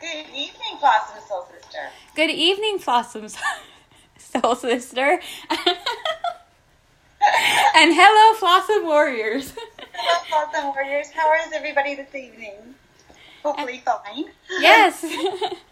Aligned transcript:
Good 0.00 0.26
evening, 0.34 0.76
Blossom 0.80 1.16
Soul 1.28 1.46
Sister. 1.50 1.90
Good 2.14 2.30
evening, 2.30 2.78
Blossom 2.84 3.28
soul 4.18 4.54
sister. 4.54 5.20
and 7.74 7.94
hello, 7.94 8.38
Flossom 8.38 8.84
Warriors. 8.84 9.54
Hello, 9.92 10.46
Blossom 10.50 10.68
Warriors. 10.74 11.10
How 11.10 11.32
is 11.46 11.52
everybody 11.52 11.94
this 11.94 12.14
evening? 12.14 12.74
Hopefully 13.42 13.82
fine. 13.84 14.26
yes. 14.60 15.04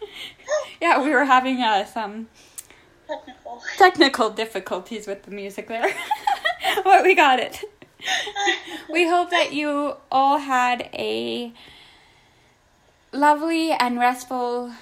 yeah, 0.82 1.00
we 1.00 1.10
were 1.10 1.24
having 1.24 1.62
uh, 1.62 1.84
some 1.86 2.26
Technical. 3.06 3.62
technical 3.78 4.30
difficulties 4.30 5.06
with 5.06 5.22
the 5.22 5.30
music 5.30 5.68
there. 5.68 5.94
but 6.84 7.04
we 7.04 7.14
got 7.14 7.38
it. 7.38 7.62
We 8.90 9.06
hope 9.08 9.30
that 9.30 9.52
you 9.52 9.94
all 10.10 10.38
had 10.38 10.90
a 10.92 11.52
lovely 13.12 13.70
and 13.70 14.00
restful 14.00 14.72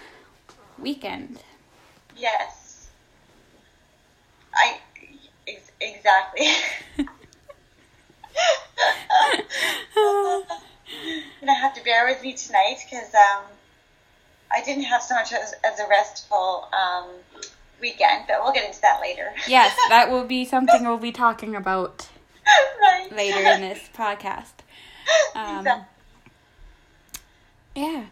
weekend. 0.79 1.43
Yes. 2.17 2.89
I 4.55 4.79
ex- 5.47 5.73
exactly. 5.83 6.47
You're 6.97 7.07
gonna 11.41 11.55
have 11.55 11.75
to 11.75 11.85
bear 11.85 12.07
with 12.07 12.23
me 12.23 12.33
tonight 12.33 12.79
because 12.89 13.13
um, 13.15 13.45
I 14.53 14.63
didn't 14.63 14.85
have 14.85 15.03
so 15.03 15.15
much 15.15 15.33
as, 15.33 15.55
as 15.65 15.79
a 15.79 15.89
restful 15.89 16.69
um, 16.73 17.07
weekend, 17.81 18.25
but 18.29 18.43
we'll 18.43 18.53
get 18.53 18.67
into 18.67 18.81
that 18.83 19.01
later. 19.01 19.33
Yes, 19.47 19.77
that 19.89 20.11
will 20.11 20.25
be 20.25 20.45
something 20.45 20.85
we'll 20.85 20.99
be 20.99 21.13
talking 21.13 21.55
about 21.55 22.09
right. 22.81 23.09
later 23.13 23.39
in 23.39 23.61
this 23.61 23.89
podcast. 23.97 24.53
Um, 25.35 25.59
Exactly. 25.59 25.87
Yeah. 27.77 28.05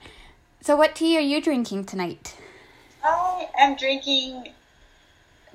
So, 0.61 0.77
what 0.77 0.95
tea 0.95 1.17
are 1.17 1.23
you 1.23 1.41
drinking 1.41 1.85
tonight? 1.85 2.37
I 3.03 3.49
am 3.59 3.77
drinking 3.77 4.53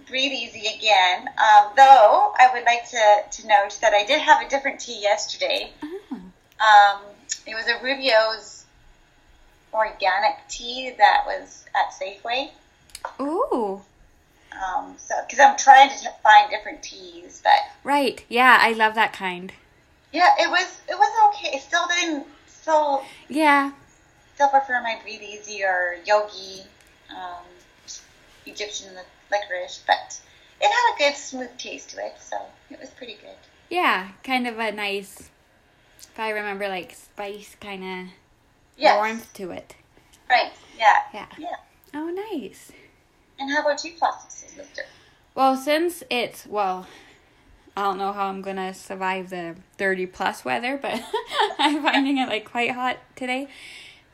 Breathe 0.07 0.31
Easy 0.31 0.67
again, 0.77 1.27
um, 1.27 1.72
though 1.75 2.33
I 2.38 2.50
would 2.53 2.63
like 2.63 2.89
to, 2.89 3.41
to 3.41 3.47
note 3.47 3.77
that 3.81 3.94
I 3.94 4.05
did 4.05 4.22
have 4.22 4.45
a 4.45 4.50
different 4.50 4.79
tea 4.79 5.02
yesterday. 5.02 5.72
Oh. 5.81 6.19
Um, 6.59 7.02
it 7.45 7.55
was 7.55 7.66
a 7.67 7.83
Rooibos 7.83 8.62
organic 9.73 10.35
tea 10.49 10.91
that 10.97 11.23
was 11.25 11.66
at 11.75 11.91
Safeway. 11.93 12.52
Ooh. 13.19 13.81
Um, 14.53 14.95
so, 14.97 15.16
because 15.25 15.39
I'm 15.39 15.57
trying 15.57 15.89
to 15.89 15.95
t- 15.97 16.07
find 16.21 16.49
different 16.49 16.83
teas, 16.83 17.41
but 17.43 17.59
Right. 17.83 18.23
Yeah, 18.29 18.57
I 18.61 18.73
love 18.73 18.95
that 18.95 19.11
kind. 19.13 19.51
yeah, 20.11 20.29
it 20.39 20.49
was 20.49 20.79
it 20.88 20.95
was 20.97 21.29
okay. 21.35 21.57
It 21.57 21.61
still 21.63 21.88
didn't 21.88 22.27
still 22.47 23.03
Yeah. 23.29 23.71
still 24.35 24.49
prefer 24.49 24.79
my 24.81 24.99
Breathe 25.01 25.21
Easy 25.23 25.63
or 25.63 25.97
Yogi, 26.05 26.61
um, 27.09 27.44
Egyptian 28.45 28.95
licorice, 29.31 29.83
but 29.88 30.19
it 30.61 30.67
had 30.67 30.95
a 30.95 30.97
good 31.11 31.17
smooth 31.17 31.57
taste 31.57 31.89
to 31.91 32.05
it, 32.05 32.16
so 32.19 32.38
it 32.69 32.79
was 32.79 32.89
pretty 32.91 33.16
good. 33.16 33.35
Yeah. 33.69 34.09
Kind 34.23 34.47
of 34.47 34.59
a 34.59 34.71
nice, 34.71 35.29
if 35.99 36.19
I 36.19 36.29
remember, 36.29 36.67
like 36.69 36.94
spice 36.94 37.55
kind 37.59 37.83
of 37.83 38.13
Yes, 38.77 38.95
warmth 38.97 39.33
to 39.33 39.52
it. 39.52 39.75
right, 40.29 40.52
yeah, 40.77 40.97
Yeah. 41.13 41.25
yeah. 41.38 41.55
Oh, 41.93 42.09
nice. 42.09 42.71
And 43.39 43.52
how 43.52 43.61
about 43.61 43.83
you, 43.83 43.91
Plastic 43.97 44.31
Sister? 44.49 44.83
Well, 45.35 45.55
since 45.57 46.03
it's, 46.09 46.45
well, 46.47 46.88
I 47.75 47.83
don't 47.83 47.97
know 47.97 48.11
how 48.13 48.27
I'm 48.27 48.41
going 48.41 48.55
to 48.57 48.73
survive 48.73 49.29
the 49.29 49.56
30 49.78 50.06
plus 50.07 50.44
weather, 50.45 50.78
but 50.81 51.03
I'm 51.59 51.81
finding 51.84 52.17
it 52.17 52.28
like 52.29 52.45
quite 52.45 52.72
hot 52.72 52.97
today. 53.16 53.47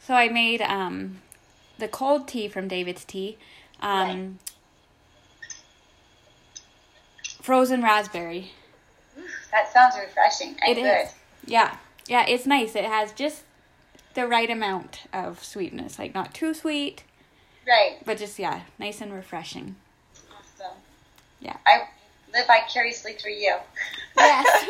So 0.01 0.13
I 0.13 0.29
made 0.29 0.61
um 0.61 1.21
the 1.77 1.87
cold 1.89 2.27
tea 2.27 2.47
from 2.47 2.67
David's 2.67 3.03
Tea. 3.05 3.37
Um 3.81 4.39
frozen 7.41 7.83
raspberry. 7.83 8.51
That 9.51 9.71
sounds 9.71 9.95
refreshing 9.99 10.55
and 10.65 10.77
It 10.77 10.81
good. 10.81 11.05
is. 11.05 11.13
Yeah. 11.45 11.77
Yeah, 12.07 12.25
it's 12.27 12.45
nice. 12.45 12.75
It 12.75 12.85
has 12.85 13.11
just 13.11 13.43
the 14.13 14.27
right 14.27 14.49
amount 14.49 15.01
of 15.13 15.43
sweetness, 15.43 15.99
like 15.99 16.13
not 16.13 16.33
too 16.33 16.53
sweet, 16.53 17.03
Right, 17.67 17.97
but 18.05 18.17
just 18.17 18.39
yeah, 18.39 18.61
nice 18.79 18.99
and 19.01 19.13
refreshing. 19.13 19.75
awesome. 20.31 20.75
Yeah. 21.39 21.57
I 21.65 21.83
live 22.33 22.47
vicariously 22.47 23.13
through 23.13 23.33
you. 23.33 23.55
Yes. 24.17 24.65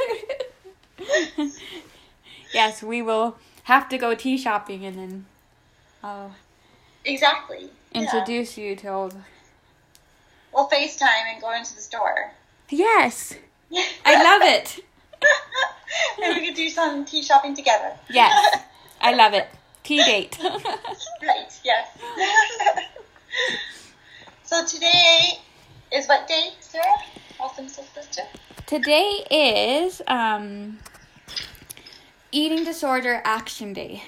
yes, 2.54 2.84
we 2.84 3.02
will 3.02 3.38
have 3.64 3.88
to 3.90 3.98
go 3.98 4.16
tea 4.16 4.38
shopping 4.38 4.86
and 4.86 4.98
then 4.98 5.26
I'll 6.04 6.36
exactly. 7.06 7.70
Yeah. 7.94 8.02
introduce 8.02 8.58
you 8.58 8.76
to 8.78 8.88
all 8.88 9.10
the... 9.10 9.22
We'll 10.54 10.68
FaceTime 10.68 11.32
and 11.34 11.42
go 11.42 11.54
into 11.56 11.76
the 11.76 11.82
store. 11.82 12.32
Yes. 12.70 13.36
I 14.06 14.24
love 14.24 14.42
it. 14.42 14.84
and 16.24 16.36
we 16.36 16.48
could 16.48 16.56
do 16.56 16.70
some 16.70 17.06
tea 17.06 17.24
shopping 17.24 17.56
together. 17.56 17.94
Yes. 18.10 18.60
I 19.02 19.14
love 19.14 19.34
it. 19.34 19.48
Tea 19.84 20.04
date. 20.04 20.38
right, 20.44 21.60
yes. 21.64 21.88
so 24.44 24.66
today 24.66 25.40
is 25.92 26.08
what 26.08 26.28
day, 26.28 26.52
Sarah? 26.60 26.84
Awesome 27.40 27.68
Sister. 27.68 28.24
Today 28.66 29.26
is 29.32 30.02
um 30.08 30.80
eating 32.32 32.64
disorder 32.64 33.22
action 33.24 33.74
day. 33.74 34.04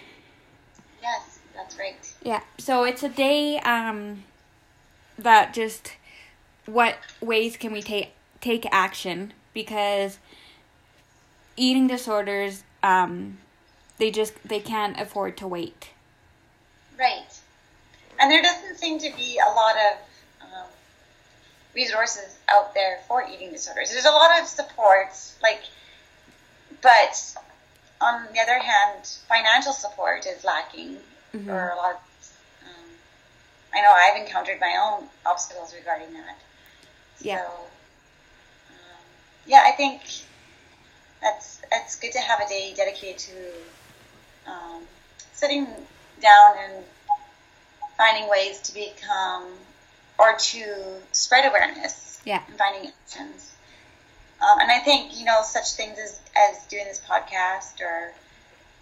Yes, 1.01 1.39
that's 1.55 1.77
right. 1.79 2.13
Yeah. 2.23 2.41
So 2.57 2.83
it's 2.83 3.03
a 3.03 3.09
day 3.09 3.59
um 3.59 4.23
that 5.17 5.53
just 5.53 5.93
what 6.65 6.97
ways 7.21 7.57
can 7.57 7.71
we 7.71 7.81
take 7.81 8.11
take 8.41 8.65
action 8.71 9.33
because 9.53 10.19
eating 11.55 11.87
disorders 11.87 12.63
um 12.83 13.37
they 14.01 14.09
just 14.09 14.33
they 14.43 14.59
can't 14.59 14.99
afford 14.99 15.37
to 15.37 15.47
wait. 15.47 15.89
Right. 16.97 17.31
And 18.19 18.31
there 18.31 18.41
doesn't 18.41 18.77
seem 18.77 18.97
to 18.97 19.11
be 19.15 19.37
a 19.37 19.49
lot 19.53 19.75
of 19.75 19.97
um, 20.41 20.67
resources 21.75 22.35
out 22.49 22.73
there 22.73 22.97
for 23.07 23.23
eating 23.31 23.51
disorders. 23.51 23.91
There's 23.91 24.05
a 24.05 24.09
lot 24.09 24.41
of 24.41 24.47
supports, 24.47 25.35
like, 25.43 25.61
but 26.81 27.35
on 28.01 28.25
the 28.33 28.39
other 28.39 28.57
hand, 28.57 29.07
financial 29.29 29.71
support 29.71 30.25
is 30.25 30.43
lacking 30.43 30.97
Mhm. 31.35 31.45
for 31.45 31.69
a 31.69 31.75
lot. 31.75 31.91
Of, 31.91 32.01
um, 32.65 32.89
I 33.71 33.81
know 33.83 33.91
I've 33.93 34.17
encountered 34.17 34.59
my 34.59 34.77
own 34.81 35.09
obstacles 35.27 35.75
regarding 35.75 36.11
that. 36.13 36.37
Yeah. 37.19 37.37
So, 37.45 37.51
um, 38.71 39.05
yeah, 39.45 39.61
I 39.63 39.71
think 39.73 40.01
that's 41.21 41.61
it's 41.71 41.95
good 41.97 42.13
to 42.13 42.19
have 42.19 42.39
a 42.41 42.47
day 42.47 42.73
dedicated 42.73 43.19
to 43.19 43.53
um, 44.47 44.83
sitting 45.33 45.65
down 46.21 46.55
and 46.59 46.83
finding 47.97 48.29
ways 48.29 48.59
to 48.61 48.73
become 48.73 49.45
or 50.19 50.35
to 50.37 50.97
spread 51.11 51.45
awareness 51.45 52.21
Yeah. 52.25 52.41
and 52.47 52.57
finding 52.57 52.89
actions. 52.89 53.51
Um, 54.41 54.59
and 54.59 54.71
I 54.71 54.79
think 54.79 55.17
you 55.17 55.25
know 55.25 55.41
such 55.43 55.73
things 55.73 55.97
as 55.99 56.19
as 56.35 56.65
doing 56.65 56.85
this 56.85 56.99
podcast 57.07 57.79
or 57.81 58.11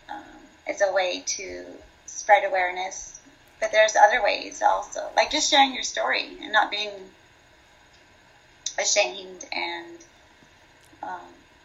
um, 0.09 0.23
is 0.69 0.81
a 0.81 0.91
way 0.93 1.23
to 1.25 1.65
spread 2.05 2.45
awareness. 2.45 3.19
But 3.59 3.73
there's 3.73 3.95
other 3.97 4.23
ways 4.23 4.61
also, 4.61 5.09
like 5.17 5.31
just 5.31 5.49
sharing 5.49 5.73
your 5.73 5.83
story 5.83 6.37
and 6.41 6.53
not 6.53 6.71
being 6.71 6.91
ashamed 8.77 9.45
and 9.51 9.97
um, 11.03 11.19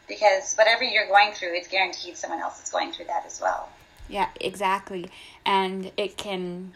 because 0.08 0.54
whatever 0.54 0.82
you're 0.84 1.06
going 1.06 1.32
through, 1.32 1.54
it's 1.54 1.68
guaranteed 1.68 2.16
someone 2.16 2.40
else 2.40 2.62
is 2.62 2.70
going 2.70 2.92
through 2.92 3.06
that 3.06 3.24
as 3.26 3.40
well. 3.40 3.68
Yeah, 4.08 4.28
exactly. 4.40 5.10
And 5.44 5.92
it 5.96 6.16
can 6.16 6.74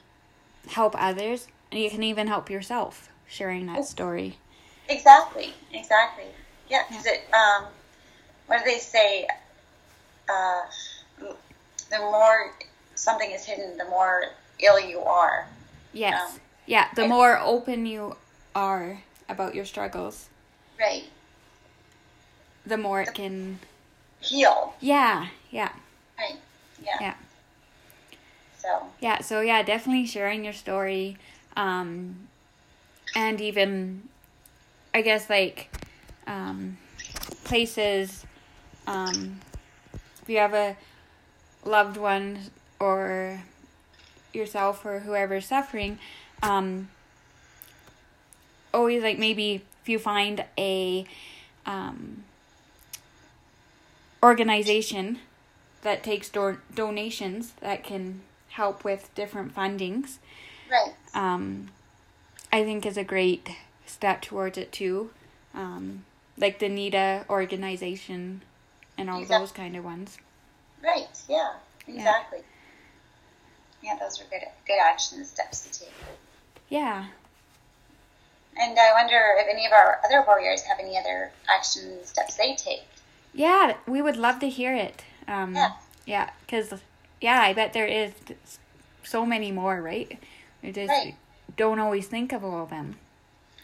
help 0.69 0.95
others 1.01 1.49
and 1.71 1.81
you 1.81 1.91
can 1.91 2.03
even 2.03 2.27
help 2.27 2.51
yourself 2.51 3.09
sharing 3.27 3.67
that 3.67 3.85
story. 3.85 4.39
Exactly, 4.89 5.53
exactly. 5.73 6.25
Yeah, 6.69 6.83
because 6.89 7.07
it. 7.07 7.23
Um, 7.33 7.67
what 8.47 8.59
do 8.59 8.65
they 8.65 8.79
say? 8.79 9.27
Uh, 10.29 10.63
the 11.91 11.99
more 11.99 12.53
something 12.95 13.31
is 13.31 13.45
hidden, 13.45 13.77
the 13.77 13.85
more 13.87 14.25
ill 14.61 14.81
you 14.81 15.01
are. 15.01 15.47
Yes. 15.93 16.35
Um, 16.35 16.41
yeah, 16.67 16.89
the 16.95 17.07
more 17.07 17.39
open 17.39 17.87
you 17.87 18.17
are 18.55 19.03
about 19.29 19.55
your 19.55 19.65
struggles, 19.65 20.29
Right. 20.79 21.05
the 22.67 22.77
more 22.77 23.03
it 23.03 23.15
can 23.15 23.59
Heal. 24.21 24.75
Yeah, 24.81 25.29
yeah. 25.51 25.71
Right. 26.19 26.37
Yeah. 26.83 26.97
Yeah. 27.01 27.15
So. 28.63 28.87
Yeah, 29.01 29.21
so 29.21 29.41
yeah, 29.41 29.63
definitely 29.63 30.07
sharing 30.07 30.45
your 30.45 30.53
story, 30.53 31.17
um, 31.57 32.29
and 33.15 33.41
even 33.41 34.03
I 34.95 35.03
guess 35.03 35.31
like 35.31 35.71
um, 36.27 36.79
places 37.45 38.25
um, 38.87 39.41
if 40.23 40.29
you 40.29 40.39
have 40.39 40.55
a 40.55 40.77
loved 41.65 41.97
one 41.97 42.39
or 42.81 43.43
yourself 44.33 44.85
or 44.85 45.01
whoever's 45.01 45.47
suffering 45.47 45.99
um, 46.43 46.89
always 48.73 49.03
like 49.03 49.19
maybe 49.19 49.63
if 49.83 49.89
you 49.89 49.99
find 49.99 50.45
a 50.59 51.05
um, 51.67 52.25
organization 54.23 55.19
that 55.83 56.03
takes 56.03 56.29
do- 56.29 56.59
donations 56.75 57.53
that 57.61 57.85
can 57.85 58.23
help 58.51 58.85
with 58.85 59.15
different 59.15 59.55
fundings 59.55 60.19
Right. 60.71 60.93
um, 61.15 61.71
I 62.53 62.65
think 62.65 62.85
is 62.87 62.97
a 62.97 63.05
great 63.05 63.49
step 63.87 64.21
towards 64.23 64.59
it 64.59 64.73
too. 64.73 65.11
Um, 65.55 66.05
like 66.37 66.59
the 66.59 66.69
NEDA 66.69 67.29
organization 67.29 68.43
and 68.97 69.09
all 69.11 69.21
Exact- 69.23 69.41
those 69.41 69.53
kind 69.53 69.77
of 69.77 69.85
ones. 69.85 70.19
Right. 70.83 71.09
Yeah. 71.29 71.55
Exactly. 71.87 72.41
Yeah, 73.83 73.97
those 74.01 74.21
are 74.21 74.25
good 74.25 74.43
good 74.67 74.79
action 74.83 75.25
steps 75.25 75.61
to 75.67 75.81
take. 75.81 75.95
Yeah. 76.69 77.07
And 78.57 78.77
I 78.79 78.93
wonder 78.93 79.21
if 79.39 79.47
any 79.49 79.67
of 79.67 79.73
our 79.73 80.01
other 80.05 80.23
warriors 80.27 80.63
have 80.63 80.79
any 80.81 80.99
other 80.99 81.31
action 81.49 82.05
steps 82.05 82.35
they 82.37 82.55
take. 82.57 82.83
Yeah, 83.33 83.77
we 83.87 84.03
would 84.03 84.17
love 84.17 84.41
to 84.41 84.49
hear 84.49 84.75
it. 84.75 85.05
Um, 85.29 85.55
Yeah. 85.55 85.73
Yeah, 86.07 86.31
because, 86.41 86.73
yeah, 87.21 87.41
I 87.41 87.53
bet 87.53 87.75
there 87.75 87.87
is 87.87 88.13
so 89.05 89.27
many 89.27 89.53
more, 89.53 89.81
right? 89.83 90.19
We 90.63 90.73
just 90.73 90.91
Right. 90.91 91.15
don't 91.57 91.79
always 91.79 92.07
think 92.09 92.33
of 92.33 92.43
all 92.43 92.63
of 92.63 92.71
them. 92.71 92.99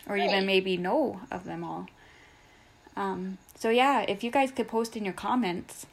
Or 0.06 0.16
Right. 0.16 0.25
even 0.25 0.44
maybe 0.44 0.76
know 0.76 1.22
of 1.31 1.44
them 1.44 1.64
all. 1.64 1.87
Um, 2.96 3.38
so, 3.58 3.70
yeah, 3.70 4.02
if 4.02 4.22
you 4.22 4.31
guys 4.31 4.52
could 4.52 4.69
post 4.69 4.94
in 4.96 5.05
your 5.05 5.14
comments, 5.14 5.87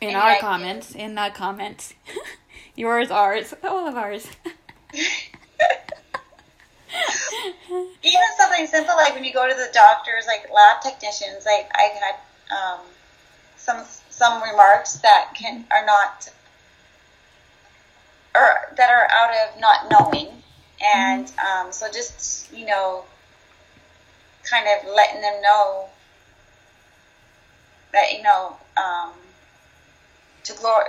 in 0.00 0.14
our 0.16 0.36
comments, 0.36 0.94
in 0.94 1.14
the 1.14 1.30
comments, 1.34 1.92
yours, 2.74 3.10
ours, 3.10 3.52
all 3.64 3.86
of 3.86 3.94
ours. 3.96 4.26
Even 8.02 8.20
something 8.38 8.66
simple 8.66 8.96
like 8.96 9.14
when 9.14 9.24
you 9.24 9.32
go 9.32 9.46
to 9.46 9.54
the 9.54 9.68
doctors, 9.72 10.24
like 10.26 10.48
lab 10.52 10.80
technicians, 10.82 11.44
like 11.44 11.70
I 11.74 11.82
had 12.00 12.14
um, 12.56 12.80
some 13.56 13.84
some 14.20 14.42
remarks 14.42 14.98
that 14.98 15.32
can 15.34 15.64
are 15.70 15.86
not 15.86 16.28
or 18.34 18.74
that 18.76 18.90
are 18.90 19.08
out 19.10 19.30
of 19.30 19.58
not 19.58 19.90
knowing, 19.90 20.28
and 20.94 21.32
um, 21.40 21.72
so 21.72 21.86
just 21.90 22.52
you 22.52 22.66
know, 22.66 23.02
kind 24.48 24.66
of 24.68 24.94
letting 24.94 25.22
them 25.22 25.40
know 25.40 25.86
that 27.94 28.12
you 28.12 28.22
know 28.22 28.58
um, 28.76 29.12
to 30.44 30.52
glor 30.52 30.82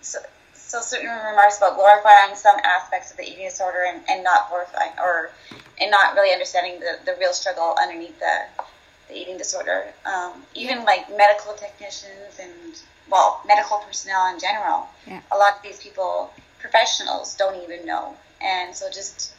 so, 0.00 0.18
so 0.54 0.80
certain 0.80 1.10
remarks 1.10 1.58
about 1.58 1.76
glorifying 1.76 2.34
some 2.34 2.56
aspects 2.64 3.10
of 3.10 3.18
the 3.18 3.24
eating 3.24 3.44
disorder 3.44 3.84
and, 3.88 4.00
and 4.08 4.24
not 4.24 4.48
glorifying 4.48 4.92
or 4.98 5.30
and 5.78 5.90
not 5.90 6.14
really 6.14 6.32
understanding 6.32 6.80
the, 6.80 6.98
the 7.04 7.14
real 7.20 7.34
struggle 7.34 7.76
underneath 7.80 8.18
the, 8.18 8.62
the 9.10 9.18
eating 9.18 9.36
disorder. 9.36 9.92
Um, 10.06 10.42
even 10.54 10.84
like 10.84 11.08
medical 11.16 11.54
technicians 11.54 12.38
and 12.40 12.80
well, 13.10 13.42
medical 13.46 13.78
personnel 13.78 14.32
in 14.32 14.40
general. 14.40 14.88
Yeah. 15.06 15.20
A 15.32 15.36
lot 15.36 15.56
of 15.56 15.62
these 15.62 15.82
people, 15.82 16.32
professionals, 16.60 17.34
don't 17.36 17.62
even 17.62 17.84
know, 17.84 18.14
and 18.40 18.74
so 18.74 18.88
just 18.90 19.32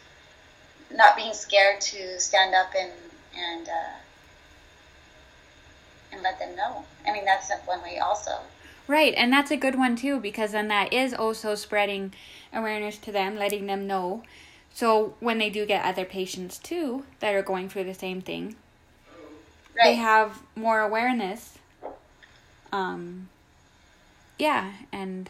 not 0.94 1.16
being 1.16 1.34
scared 1.34 1.80
to 1.82 2.20
stand 2.20 2.54
up 2.54 2.72
and 2.78 2.92
and 3.36 3.70
uh, 3.70 3.98
and 6.12 6.22
let 6.22 6.38
them 6.40 6.56
know. 6.56 6.84
I 7.08 7.14
mean, 7.14 7.26
that's 7.26 7.52
one 7.66 7.82
way 7.82 8.00
also. 8.00 8.40
Right, 8.88 9.14
and 9.16 9.32
that's 9.32 9.52
a 9.52 9.58
good 9.58 9.76
one 9.78 9.96
too 9.96 10.20
because 10.20 10.52
then 10.52 10.68
that 10.68 10.92
is 10.92 11.14
also 11.14 11.56
spreading 11.56 12.14
awareness 12.52 12.98
to 12.98 13.12
them, 13.12 13.38
letting 13.38 13.68
them 13.68 13.88
know. 13.88 14.24
So 14.74 15.16
when 15.20 15.38
they 15.38 15.50
do 15.50 15.66
get 15.66 15.86
other 15.86 16.06
patients 16.06 16.58
too 16.58 17.06
that 17.20 17.34
are 17.34 17.42
going 17.42 17.70
through 17.70 17.86
the 17.86 17.94
same 17.94 18.22
thing, 18.22 18.56
Right. 19.82 19.90
they 19.90 19.96
have 19.96 20.42
more 20.56 20.80
awareness. 20.80 21.58
Um 22.72 23.30
yeah, 24.38 24.72
and 24.92 25.30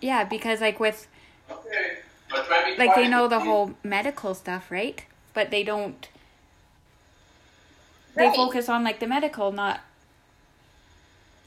yeah, 0.00 0.24
because 0.24 0.60
like 0.60 0.78
with 0.80 1.06
Okay. 1.50 1.98
But 2.30 2.46
try 2.46 2.70
to 2.70 2.76
be 2.76 2.82
like 2.86 2.94
they 2.94 3.08
know 3.08 3.28
the 3.28 3.40
whole 3.40 3.74
medical 3.82 4.34
stuff, 4.34 4.70
right? 4.70 5.04
But 5.34 5.50
they 5.50 5.62
don't 5.64 6.08
they 8.16 8.26
Right. 8.26 8.36
focus 8.36 8.68
on 8.68 8.84
like 8.84 9.00
the 9.00 9.06
medical, 9.06 9.50
not 9.50 9.80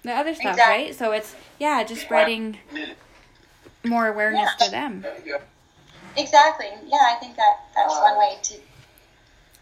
the 0.03 0.11
other 0.11 0.33
stuff, 0.33 0.51
Exactly. 0.51 0.85
right? 0.85 0.95
So 0.95 1.11
it's 1.13 1.35
yeah, 1.59 1.83
just 1.83 2.01
spreading 2.01 2.57
more 3.85 4.07
awareness 4.07 4.49
Yeah. 4.59 4.65
to 4.65 4.71
them. 4.71 5.01
There 5.01 5.17
you 5.25 5.33
go. 5.33 5.41
Exactly. 6.15 6.67
Yeah, 6.87 6.97
I 7.01 7.15
think 7.19 7.35
that 7.37 7.59
that's 7.75 7.93
one 7.93 8.17
way 8.17 8.37
to 8.41 8.59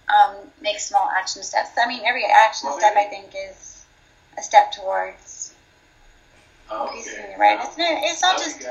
um, 0.10 0.36
make 0.62 0.80
small 0.80 1.10
action 1.10 1.44
steps. 1.44 1.70
I 1.78 1.88
mean, 1.88 2.02
every 2.06 2.26
action 2.26 2.70
Well, 2.70 2.78
step 2.80 2.96
I 2.96 3.06
think 3.06 3.34
is 3.36 3.86
a 4.38 4.42
step 4.44 4.72
towards 4.72 5.54
Okay. 6.72 6.98
increasing 6.98 7.26
the 7.30 7.36
awareness. 7.36 7.78
And 7.78 7.98
it- 7.98 8.04
It's 8.12 8.22
not 8.22 8.36
Love 8.38 8.44
just 8.44 8.68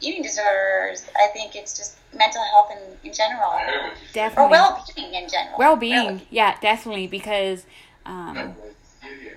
eating 0.00 0.22
disorders. 0.22 1.04
I 1.16 1.28
think 1.28 1.54
it's 1.56 1.76
just 1.76 1.96
mental 2.14 2.42
health 2.42 2.70
in, 2.72 3.08
in 3.08 3.14
general, 3.14 3.50
I 3.50 3.62
heard 3.62 3.82
what 3.90 4.00
you 4.02 4.08
said. 4.08 4.32
or 4.36 4.48
well-being 4.48 5.14
in 5.14 5.28
general. 5.28 5.58
Well 5.58 5.76
being, 5.76 6.06
really. 6.08 6.26
yeah, 6.30 6.56
definitely 6.60 7.06
because 7.06 7.66
um 8.04 8.36
Yeah, 8.36 9.08
yeah. 9.22 9.30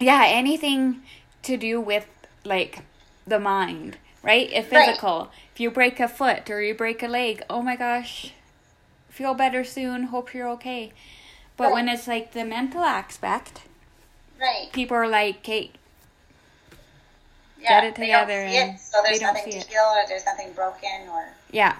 yeah, 0.00 0.24
anything 0.28 1.02
to 1.42 1.56
do 1.56 1.80
with 1.80 2.06
like 2.44 2.80
the 3.26 3.38
mind, 3.40 3.96
right? 4.22 4.48
If 4.52 4.70
Right. 4.70 4.86
physical. 4.86 5.30
If 5.52 5.60
you 5.60 5.70
break 5.70 6.00
a 6.00 6.08
foot 6.08 6.50
or 6.50 6.60
you 6.60 6.74
break 6.74 7.02
a 7.02 7.08
leg, 7.08 7.42
oh 7.48 7.62
my 7.62 7.76
gosh, 7.76 8.32
feel 9.14 9.32
better 9.32 9.62
soon, 9.62 10.04
hope 10.04 10.34
you're 10.34 10.48
okay. 10.48 10.92
But 11.56 11.72
when 11.72 11.88
it's 11.88 12.08
like 12.08 12.32
the 12.32 12.44
mental 12.44 12.82
aspect, 12.82 13.62
Right. 14.40 14.70
people 14.72 14.96
are 14.96 15.06
like, 15.08 15.36
okay, 15.36 15.70
Yeah, 17.60 17.80
Get 17.80 17.84
it 17.84 17.94
together 17.94 18.42
it, 18.44 18.78
so 18.80 19.00
there's 19.04 19.20
they 19.20 19.24
don't 19.24 19.34
nothing 19.34 19.52
to 19.52 19.58
it. 19.58 19.66
heal, 19.68 19.82
or 19.84 20.02
there's 20.08 20.26
nothing 20.26 20.52
broken, 20.52 21.08
or 21.12 21.28
yeah, 21.52 21.76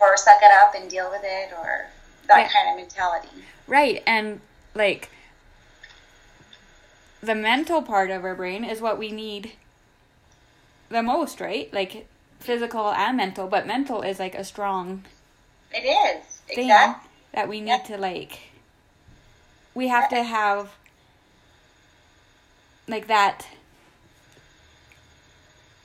or 0.00 0.16
suck 0.16 0.38
it 0.40 0.52
up 0.52 0.74
and 0.76 0.88
deal 0.88 1.10
with 1.10 1.22
it, 1.24 1.52
or 1.58 1.88
that 2.28 2.38
Yeah. 2.38 2.48
kind 2.48 2.70
of 2.70 2.76
mentality. 2.76 3.28
right. 3.66 4.02
And 4.06 4.40
like 4.74 5.10
the 7.20 7.34
mental 7.34 7.82
part 7.82 8.10
of 8.10 8.24
our 8.24 8.36
brain 8.36 8.62
is 8.64 8.80
what 8.80 8.96
we 8.96 9.10
need 9.10 9.52
the 10.88 11.02
most, 11.02 11.40
right? 11.40 11.70
Like 11.74 12.06
physical 12.38 12.90
and 12.92 13.16
mental, 13.16 13.48
but 13.48 13.66
mental 13.66 14.02
is 14.02 14.20
like 14.20 14.36
a 14.36 14.44
strong 14.44 15.04
It 15.72 15.84
is 15.84 16.24
thing 16.54 16.68
exactly. 16.70 17.08
that 17.34 17.48
we 17.48 17.60
need 17.60 17.68
Yeah. 17.70 17.78
to 17.78 17.96
like 17.98 18.38
we 19.74 19.88
have 19.88 20.08
to 20.10 20.22
have 20.22 20.70
like 22.88 23.06
that 23.06 23.46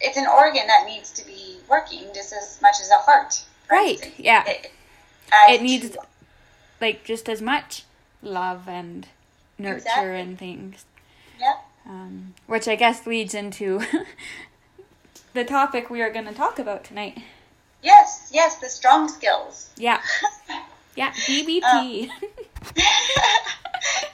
it's 0.02 0.18
an 0.18 0.28
organ 0.28 0.68
that 0.68 0.86
needs 0.86 1.12
to 1.14 1.26
be 1.26 1.58
working 1.70 2.04
just 2.14 2.34
as 2.34 2.60
much 2.62 2.76
as 2.82 2.90
a 2.90 2.98
heart. 2.98 3.42
Right, 3.72 4.14
yeah. 4.20 4.44
It, 4.46 4.72
it 5.50 5.62
needs 5.62 5.92
to- 5.92 6.00
like 6.82 7.04
just 7.06 7.30
as 7.30 7.42
much 7.42 7.84
love 8.22 8.68
and 8.68 9.08
nurture 9.58 9.78
Exactly. 9.78 10.20
and 10.20 10.38
things 10.38 10.86
yeah. 11.40 11.56
um, 11.88 12.34
which 12.48 12.68
i 12.68 12.76
guess 12.76 13.06
leads 13.08 13.34
into 13.34 13.82
the 15.34 15.46
topic 15.46 15.90
we 15.90 16.02
are 16.02 16.12
going 16.12 16.26
to 16.26 16.34
talk 16.34 16.60
about 16.60 16.84
tonight 16.84 17.20
Yes, 17.86 18.30
yes, 18.32 18.58
the 18.58 18.68
strong 18.68 19.08
skills. 19.08 19.70
yeah 19.78 20.02
yeah 20.96 21.12
dbt 21.12 21.64
Um, 21.64 21.88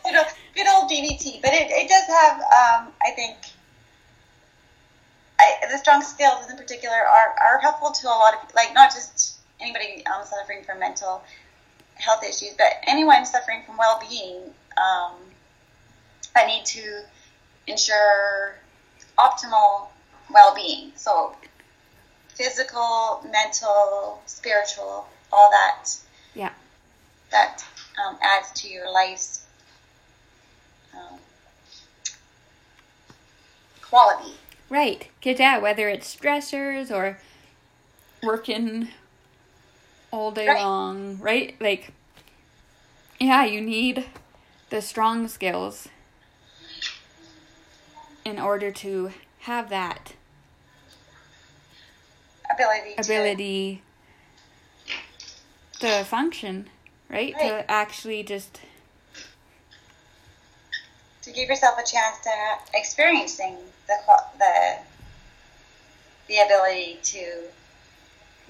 you 0.05 0.11
know, 0.11 0.23
good 0.53 0.67
old 0.67 0.91
DBT, 0.91 1.41
but 1.41 1.53
it, 1.53 1.71
it 1.71 1.87
does 1.87 2.05
have, 2.07 2.37
um, 2.39 2.91
I 3.01 3.11
think, 3.15 3.37
I, 5.39 5.53
the 5.71 5.77
strong 5.77 6.01
skills 6.01 6.49
in 6.51 6.57
particular 6.57 6.97
are, 6.97 7.33
are 7.47 7.59
helpful 7.59 7.91
to 7.91 8.07
a 8.07 8.09
lot 8.09 8.33
of, 8.33 8.53
like, 8.53 8.73
not 8.73 8.91
just 8.91 9.37
anybody 9.61 10.05
um, 10.07 10.25
suffering 10.25 10.63
from 10.65 10.79
mental 10.79 11.23
health 11.95 12.23
issues, 12.23 12.53
but 12.57 12.73
anyone 12.87 13.25
suffering 13.25 13.63
from 13.65 13.77
well-being 13.77 14.41
um, 14.77 15.15
that 16.35 16.45
need 16.47 16.65
to 16.65 17.03
ensure 17.67 18.55
optimal 19.17 19.87
well-being. 20.33 20.91
So 20.95 21.35
physical, 22.35 23.25
mental, 23.31 24.21
spiritual, 24.25 25.07
all 25.31 25.49
that 25.51 25.89
yeah 26.33 26.51
that 27.31 27.63
um, 28.05 28.17
adds 28.21 28.51
to 28.61 28.67
your 28.67 28.91
life's 28.91 29.45
um, 30.93 31.17
quality. 33.81 34.33
right 34.69 35.07
because 35.19 35.39
yeah 35.39 35.57
whether 35.57 35.87
it's 35.89 36.13
stressors 36.15 36.91
or 36.93 37.19
working 38.23 38.89
all 40.11 40.31
day 40.31 40.47
Right. 40.47 40.61
long, 40.61 41.17
right? 41.19 41.55
Like, 41.61 41.91
yeah, 43.19 43.45
you 43.45 43.61
need 43.61 44.05
the 44.69 44.81
strong 44.81 45.27
skills 45.27 45.87
in 48.25 48.39
order 48.39 48.71
to 48.71 49.11
have 49.39 49.69
that 49.69 50.13
ability. 52.53 52.95
To, 52.95 53.01
ability 53.01 53.81
to 55.79 56.03
function, 56.03 56.69
right? 57.09 57.33
Right. 57.33 57.49
To 57.49 57.71
actually 57.71 58.23
just, 58.23 58.59
to 61.23 61.31
give 61.31 61.49
yourself 61.49 61.77
a 61.77 61.85
chance 61.85 62.19
to 62.23 62.31
experiencing 62.73 63.57
the 63.87 63.95
the 64.37 64.77
the 66.27 66.39
ability 66.39 66.99
to 67.03 67.25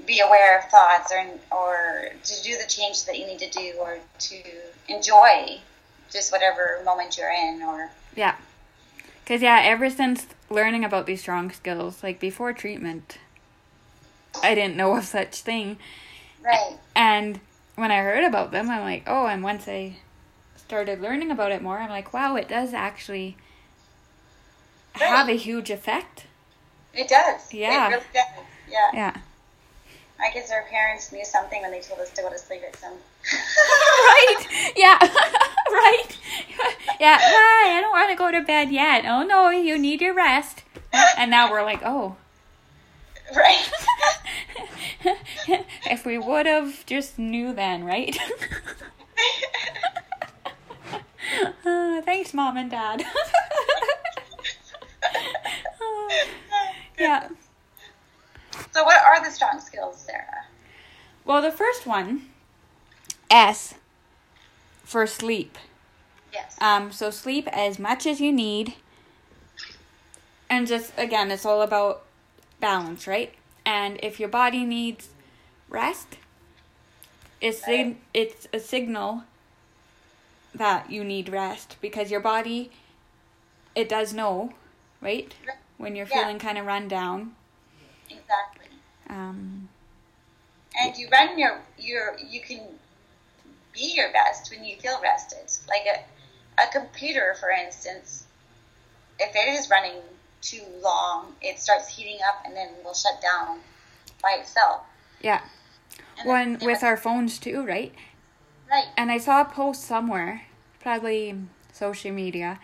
be 0.05 0.19
aware 0.19 0.59
of 0.59 0.65
thoughts 0.65 1.11
or 1.11 1.25
or 1.55 2.09
to 2.23 2.43
do 2.43 2.57
the 2.57 2.67
change 2.67 3.05
that 3.05 3.17
you 3.17 3.25
need 3.25 3.39
to 3.39 3.49
do 3.49 3.73
or 3.79 3.99
to 4.19 4.41
enjoy 4.87 5.59
just 6.11 6.31
whatever 6.31 6.81
moment 6.83 7.17
you're 7.17 7.31
in 7.31 7.61
or 7.61 7.89
yeah. 8.15 8.35
Because, 9.23 9.41
yeah, 9.41 9.61
ever 9.63 9.89
since 9.89 10.27
learning 10.49 10.83
about 10.83 11.05
these 11.05 11.21
strong 11.21 11.51
skills, 11.51 12.03
like 12.03 12.19
before 12.19 12.53
treatment, 12.53 13.17
I 14.43 14.55
didn't 14.55 14.75
know 14.77 14.95
of 14.95 15.03
such 15.05 15.35
thing. 15.41 15.77
right 16.43 16.77
And 16.95 17.39
when 17.75 17.91
I 17.91 17.97
heard 17.99 18.23
about 18.23 18.51
them, 18.51 18.69
I'm 18.69 18.81
like, 18.81 19.03
oh, 19.07 19.25
and 19.27 19.43
once 19.43 19.67
I 19.67 19.97
started 20.57 21.01
learning 21.01 21.31
about 21.31 21.51
it 21.51 21.61
more, 21.61 21.79
I'm 21.79 21.89
like, 21.89 22.13
wow, 22.13 22.35
it 22.35 22.47
does 22.47 22.73
actually 22.73 23.37
have 24.93 25.29
a 25.29 25.33
huge 25.37 25.69
effect. 25.69 26.25
it 26.93 27.07
does 27.07 27.53
Yeah. 27.53 27.87
it 27.87 27.91
really 27.91 28.03
does 28.13 28.23
yeah 28.69 28.89
Yeah. 28.93 29.17
I 30.23 30.29
guess 30.31 30.51
our 30.51 30.63
parents 30.69 31.11
knew 31.11 31.25
something 31.25 31.61
when 31.61 31.71
they 31.71 31.79
told 31.81 31.99
us 31.99 32.11
to 32.11 32.21
go 32.21 32.29
to 32.29 32.37
sleep 32.37 32.61
at 32.67 32.75
some 32.75 32.93
right. 33.23 34.73
Yeah. 34.75 34.97
right. 35.71 36.17
yeah. 36.99 37.17
Why? 37.17 37.73
I 37.75 37.79
don't 37.81 37.91
want 37.91 38.09
to 38.11 38.15
go 38.15 38.31
to 38.31 38.41
bed 38.41 38.71
yet. 38.71 39.03
Oh 39.05 39.23
no, 39.23 39.49
you 39.49 39.77
need 39.79 40.01
your 40.01 40.13
rest. 40.13 40.63
And 41.17 41.31
now 41.31 41.49
we're 41.49 41.63
like, 41.63 41.81
oh. 41.83 42.15
right 43.35 43.67
if 45.85 46.05
we 46.05 46.17
would 46.17 46.45
have 46.45 46.85
just 46.85 47.17
knew 47.19 47.53
then, 47.53 47.83
right? 47.83 48.17
Uh, 51.65 52.01
thanks, 52.05 52.33
mom 52.33 52.57
and 52.57 52.69
dad. 52.71 53.03
yeah. 56.99 57.29
so 58.71 58.83
what 58.83 59.01
are 59.03 59.23
the 59.23 59.31
strong 59.31 59.59
skills 59.59 59.97
Sarah 60.05 60.45
Well, 61.25 61.41
the 61.41 61.51
first 61.51 61.85
one, 61.87 62.29
S, 63.29 63.75
for 64.83 65.07
sleep. 65.07 65.57
yes 66.33 66.55
Um, 66.59 66.91
so 66.91 67.09
sleep 67.11 67.47
as 67.51 67.79
much 67.79 68.05
as 68.05 68.19
you 68.21 68.31
need. 68.31 68.75
And 70.49 70.67
just 70.67 70.91
again, 70.97 71.31
it's 71.31 71.45
all 71.45 71.61
about 71.61 72.03
balance, 72.59 73.07
right? 73.07 73.33
And 73.71 73.97
if 74.03 74.19
your 74.19 74.27
body 74.27 74.65
needs 74.65 75.11
rest, 75.69 76.17
it's 77.39 77.63
sig- 77.63 77.95
it's 78.13 78.45
a 78.51 78.59
signal 78.59 79.23
that 80.53 80.91
you 80.91 81.05
need 81.05 81.29
rest 81.29 81.77
because 81.79 82.11
your 82.11 82.19
body 82.19 82.69
it 83.73 83.87
does 83.87 84.13
know, 84.13 84.51
right? 84.99 85.33
When 85.77 85.95
you're 85.95 86.05
Yeah. 86.05 86.23
feeling 86.23 86.37
kind 86.37 86.57
of 86.57 86.65
run 86.65 86.89
down. 86.89 87.35
exactly 88.09 88.67
Um, 89.09 89.69
and 90.77 90.97
you 90.97 91.07
run 91.09 91.39
your 91.39 91.61
your 91.77 92.17
you 92.19 92.41
can 92.41 92.61
be 93.71 93.93
your 93.95 94.11
best 94.11 94.51
when 94.51 94.65
you 94.65 94.75
feel 94.83 94.99
rested 95.01 95.47
like 95.69 95.85
a, 95.95 95.97
a 96.63 96.67
computer 96.77 97.35
for 97.39 97.49
instance 97.49 98.25
if 99.17 99.33
it 99.33 99.47
is 99.57 99.69
running 99.69 100.01
too 100.41 100.63
long 100.81 101.33
it 101.41 101.59
starts 101.59 101.87
heating 101.87 102.17
up 102.27 102.43
and 102.45 102.55
then 102.55 102.69
will 102.83 102.93
shut 102.93 103.21
down 103.21 103.59
by 104.23 104.37
itself 104.39 104.81
yeah. 105.21 105.41
and 106.19 106.27
One 106.27 106.53
then- 106.57 106.67
with 106.67 106.83
our 106.83 106.97
phones 106.97 107.37
too, 107.39 107.63
right? 107.65 107.93
right 108.69 108.85
and 108.97 109.11
I 109.11 109.17
saw 109.19 109.41
a 109.41 109.45
post 109.45 109.83
somewhere, 109.83 110.43
probably 110.79 111.35
social 111.73 112.11
media. 112.11 112.59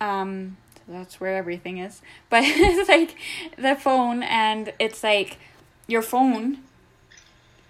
Um, 0.00 0.56
so 0.76 0.82
that's 0.88 1.20
where 1.20 1.36
everything 1.36 1.78
is. 1.78 2.02
But 2.30 2.42
it's 2.44 2.88
like 2.88 3.14
the 3.56 3.74
phone, 3.76 4.22
and 4.24 4.72
it's 4.78 5.02
like 5.04 5.38
your 5.86 6.02
phone. 6.02 6.58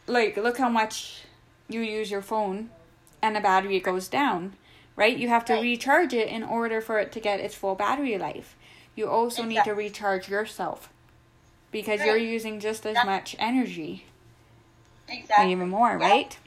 Like, 0.07 0.37
look 0.37 0.59
how 0.59 0.69
much 0.69 1.23
you 1.69 1.81
use 1.81 2.11
your 2.11 2.23
phone, 2.23 2.71
and 3.23 3.35
the 3.37 3.41
battery 3.41 3.81
goes 3.81 4.09
down, 4.09 4.55
right? 4.97 5.17
You 5.17 5.29
have 5.29 5.45
to 5.47 5.55
Right. 5.55 5.63
recharge 5.63 6.15
it 6.15 6.29
in 6.29 6.43
order 6.45 6.81
for 6.81 6.99
it 6.99 7.11
to 7.13 7.21
get 7.21 7.41
its 7.41 7.55
full 7.55 7.75
battery 7.75 8.17
life. 8.19 8.57
You 8.97 9.09
also 9.09 9.45
need 9.45 9.63
to 9.65 9.73
recharge 9.75 10.29
yourself 10.29 10.89
because 11.71 12.01
you're 12.05 12.17
using 12.17 12.59
just 12.61 12.85
as 12.87 13.05
much 13.05 13.37
energy, 13.39 14.07
exactly 15.09 15.53
even 15.53 15.69
more, 15.69 15.91
Yeah. 16.01 16.09
right? 16.09 16.39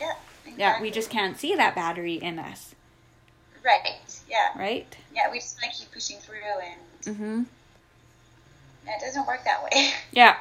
yeah 0.00 0.14
Yeah, 0.56 0.80
we 0.82 0.90
just 0.90 1.10
can't 1.10 1.38
see 1.38 1.54
that 1.54 1.74
battery 1.74 2.14
in 2.14 2.38
us, 2.38 2.74
right 3.64 3.98
yeah 4.28 4.58
right? 4.58 4.96
yeah 5.14 5.30
we 5.30 5.38
just 5.38 5.60
want 5.62 5.74
to 5.74 5.80
keep 5.80 5.92
pushing 5.92 6.16
through 6.18 6.38
and 6.64 7.14
Mm-hmm. 7.16 7.42
it 8.86 9.00
doesn't 9.00 9.26
work 9.26 9.44
that 9.44 9.62
way 9.62 9.90
Yeah, 10.12 10.36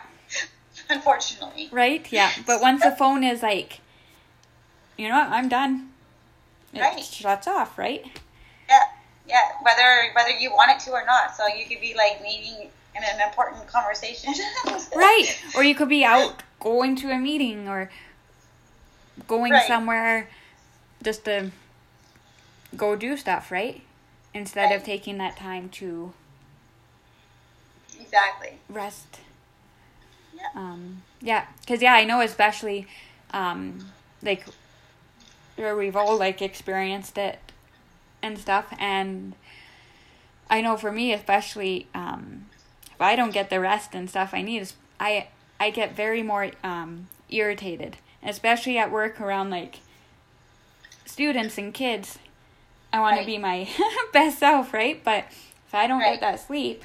unfortunately 0.89 1.67
right? 1.71 2.09
Yeah. 2.11 2.31
But 2.47 2.61
once 2.61 2.81
the 2.83 2.91
phone 2.91 3.23
is 3.25 3.43
like, 3.43 3.81
you 4.97 5.09
know 5.09 5.15
what, 5.19 5.29
I'm 5.29 5.49
done. 5.49 5.89
It 6.73 6.79
Right. 6.81 7.03
shuts 7.03 7.47
off, 7.47 7.77
right? 7.77 8.05
Yeah, 8.69 8.83
yeah. 9.29 9.51
Whether 9.61 10.11
whether 10.15 10.31
you 10.31 10.49
want 10.51 10.71
it 10.71 10.79
to 10.85 10.91
or 10.91 11.05
not, 11.05 11.35
so 11.37 11.47
you 11.47 11.65
could 11.65 11.79
be 11.79 11.93
like 11.95 12.21
meeting 12.21 12.67
in 12.95 13.03
an 13.03 13.21
important 13.21 13.65
conversation. 13.67 14.33
Right. 14.95 15.39
Or 15.55 15.63
you 15.63 15.75
could 15.75 15.87
be 15.89 16.03
out 16.03 16.41
going 16.59 16.95
to 16.97 17.11
a 17.11 17.17
meeting 17.17 17.69
or 17.69 17.89
going 19.27 19.53
Right. 19.53 19.67
somewhere 19.67 20.29
just 21.03 21.25
to 21.25 21.51
go 22.75 22.95
do 22.95 23.15
stuff, 23.15 23.51
right? 23.51 23.81
Instead 24.33 24.71
of 24.71 24.83
taking 24.83 25.17
that 25.19 25.37
time 25.37 25.69
to 25.69 26.13
Exactly. 27.99 28.57
rest. 28.67 29.19
Yeah. 30.35 30.47
Um, 30.55 31.03
yeah, 31.21 31.45
because 31.61 31.81
yeah, 31.81 31.93
I 31.93 32.03
know 32.05 32.21
especially, 32.21 32.87
um, 33.31 33.91
like, 34.23 34.45
where 35.55 35.75
we've 35.75 35.95
all 35.95 36.17
like 36.17 36.41
experienced 36.41 37.17
it 37.17 37.39
and 38.21 38.37
stuff, 38.37 38.73
and 38.79 39.35
I 40.49 40.61
know 40.61 40.77
for 40.77 40.91
me 40.91 41.13
especially, 41.13 41.87
um, 41.93 42.45
if 42.93 42.99
I 43.01 43.15
don't 43.15 43.31
get 43.31 43.49
the 43.49 43.59
rest 43.59 43.93
and 43.95 44.09
stuff 44.09 44.31
I 44.33 44.41
need, 44.41 44.67
I 44.99 45.27
I 45.59 45.69
get 45.69 45.95
very 45.95 46.23
more 46.23 46.51
um 46.63 47.07
irritated, 47.29 47.97
especially 48.23 48.77
at 48.77 48.91
work 48.91 49.19
around 49.21 49.49
like 49.49 49.79
students 51.05 51.57
and 51.57 51.73
kids. 51.73 52.19
I 52.91 52.99
want 52.99 53.15
Right. 53.17 53.21
to 53.21 53.25
be 53.25 53.37
my 53.37 53.69
best 54.13 54.39
self, 54.39 54.73
right? 54.73 55.03
But 55.03 55.25
if 55.67 55.73
I 55.75 55.85
don't 55.87 55.99
Right. 55.99 56.13
get 56.19 56.21
that 56.21 56.39
sleep, 56.39 56.83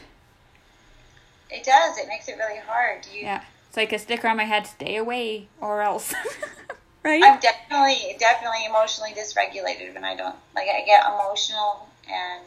It 1.50 1.64
does. 1.64 1.97
It 1.99 2.09
makes 2.09 2.29
it 2.29 2.37
really 2.37 2.59
hard. 2.67 3.07
You, 3.12 3.23
yeah, 3.23 3.45
it's 3.69 3.76
like 3.76 3.93
a 3.93 3.99
sticker 3.99 4.29
on 4.29 4.37
my 4.37 4.45
head: 4.45 4.67
stay 4.67 4.97
away 4.97 5.49
or 5.61 5.83
else, 5.83 6.12
right? 7.04 7.23
I'm 7.23 7.38
definitely 7.40 8.16
definitely 8.18 8.64
emotionally 8.66 9.12
dysregulated 9.12 9.94
when 9.94 10.04
I 10.04 10.14
don't 10.16 10.37
like 10.54 10.68
I 10.68 10.84
get 10.84 11.04
emotional 11.06 11.88
and 12.11 12.42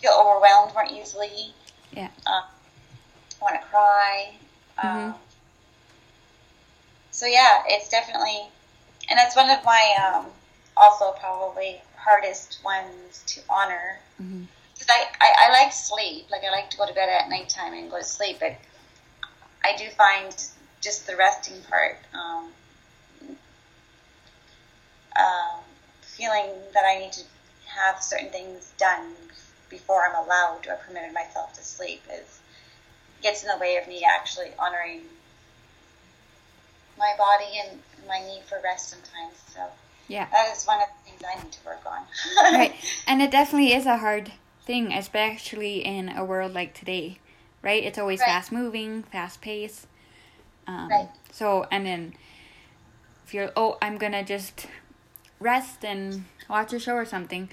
feel 0.00 0.12
overwhelmed 0.12 0.74
more 0.74 0.84
easily. 0.90 1.54
Yeah. 1.92 2.08
Um, 2.26 2.42
want 3.40 3.60
to 3.60 3.66
cry. 3.68 4.32
Um, 4.82 4.88
Mhm. 4.88 5.14
So 7.10 7.24
yeah, 7.26 7.62
it's 7.66 7.88
definitely, 7.88 8.42
and 9.08 9.18
that's 9.18 9.34
one 9.34 9.48
of 9.48 9.64
my 9.64 9.94
um, 10.06 10.26
also 10.76 11.12
probably 11.12 11.80
hardest 11.96 12.58
ones 12.62 13.22
to 13.28 13.40
honor. 13.48 13.98
Because 14.18 14.88
I, 14.90 15.06
I, 15.20 15.46
I 15.46 15.62
like 15.62 15.72
sleep, 15.72 16.30
like 16.30 16.44
I 16.44 16.50
like 16.50 16.68
to 16.70 16.76
go 16.76 16.86
to 16.86 16.92
bed 16.92 17.08
at 17.08 17.30
nighttime 17.30 17.72
and 17.72 17.90
go 17.90 17.96
to 17.96 18.04
sleep, 18.04 18.36
but 18.38 18.54
I 19.64 19.74
do 19.78 19.88
find 19.90 20.34
just 20.82 21.06
the 21.06 21.16
resting 21.16 21.62
part, 21.70 21.96
um, 22.12 22.52
um, 25.18 25.60
feeling 26.02 26.50
that 26.74 26.84
I 26.84 26.98
need 26.98 27.12
to 27.12 27.22
have 27.66 28.02
certain 28.02 28.30
things 28.30 28.72
done 28.78 29.12
before 29.68 30.06
I'm 30.06 30.24
allowed 30.24 30.66
or 30.68 30.76
permitted 30.76 31.12
myself 31.12 31.52
to 31.54 31.62
sleep 31.62 32.02
is 32.12 32.40
gets 33.22 33.42
in 33.42 33.48
the 33.48 33.58
way 33.58 33.76
of 33.76 33.88
me 33.88 34.04
actually 34.04 34.50
honoring 34.58 35.02
my 36.98 37.12
body 37.18 37.58
and 37.64 37.78
my 38.08 38.20
need 38.20 38.42
for 38.44 38.60
rest 38.62 38.90
sometimes. 38.90 39.34
So 39.52 39.60
Yeah. 40.08 40.26
that 40.32 40.54
is 40.54 40.64
one 40.64 40.80
of 40.80 40.88
the 40.88 41.10
things 41.10 41.22
I 41.24 41.42
need 41.42 41.52
to 41.52 41.64
work 41.66 41.82
on. 41.86 42.02
right. 42.58 42.74
And 43.06 43.20
it 43.20 43.30
definitely 43.30 43.72
is 43.74 43.86
a 43.86 43.98
hard 43.98 44.32
thing, 44.64 44.92
especially 44.92 45.84
in 45.84 46.08
a 46.08 46.24
world 46.24 46.54
like 46.54 46.74
today, 46.74 47.18
right? 47.62 47.82
It's 47.82 47.98
always 47.98 48.20
Right. 48.20 48.26
fast 48.26 48.52
moving, 48.52 49.02
fast 49.02 49.40
paced. 49.40 49.86
Um, 50.66 50.88
Right. 50.90 51.08
So, 51.32 51.66
and 51.70 51.84
then 51.84 52.14
if 53.26 53.34
you're, 53.34 53.52
oh, 53.56 53.76
I'm 53.82 53.98
gonna 53.98 54.24
just 54.24 54.66
rest 55.40 55.84
and 55.84 56.24
watch 56.48 56.72
a 56.72 56.78
show 56.78 56.94
or 56.94 57.04
something. 57.04 57.48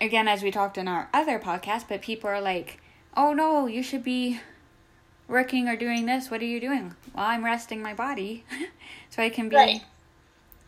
Again, 0.00 0.26
as 0.26 0.42
we 0.42 0.50
talked 0.50 0.76
in 0.78 0.88
our 0.88 1.08
other 1.14 1.38
podcast, 1.38 1.84
but 1.88 2.02
people 2.02 2.28
are 2.28 2.40
like, 2.40 2.80
oh 3.16 3.32
no, 3.32 3.66
you 3.66 3.82
should 3.82 4.02
be 4.02 4.40
working 5.28 5.68
or 5.68 5.76
doing 5.76 6.06
this. 6.06 6.30
What 6.30 6.40
are 6.40 6.46
you 6.46 6.60
doing? 6.60 6.94
Well, 7.14 7.24
I'm 7.26 7.44
resting 7.44 7.82
my 7.82 7.94
body 7.94 8.44
so 9.10 9.22
I 9.22 9.28
can 9.30 9.48
be 9.48 9.56
Right. 9.56 9.82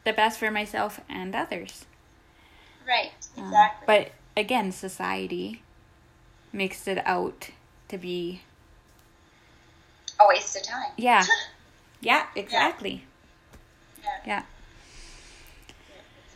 the 0.05 0.13
best 0.13 0.39
for 0.39 0.51
myself 0.51 1.01
and 1.09 1.35
others. 1.35 1.87
Right. 2.87 3.11
Um, 3.37 3.45
Exactly. 3.45 3.85
but 3.87 4.13
again, 4.41 4.71
society 4.71 5.63
makes 6.53 6.87
it 6.87 6.99
out 7.07 7.51
to 7.89 7.99
be 7.99 8.43
a 10.21 10.29
waste 10.29 10.55
of 10.57 10.63
time. 10.63 10.93
yeah, 10.97 11.25
yeah, 12.01 12.27
exactly. 12.37 13.05
Yeah. 14.03 14.11
Yeah, 14.27 14.43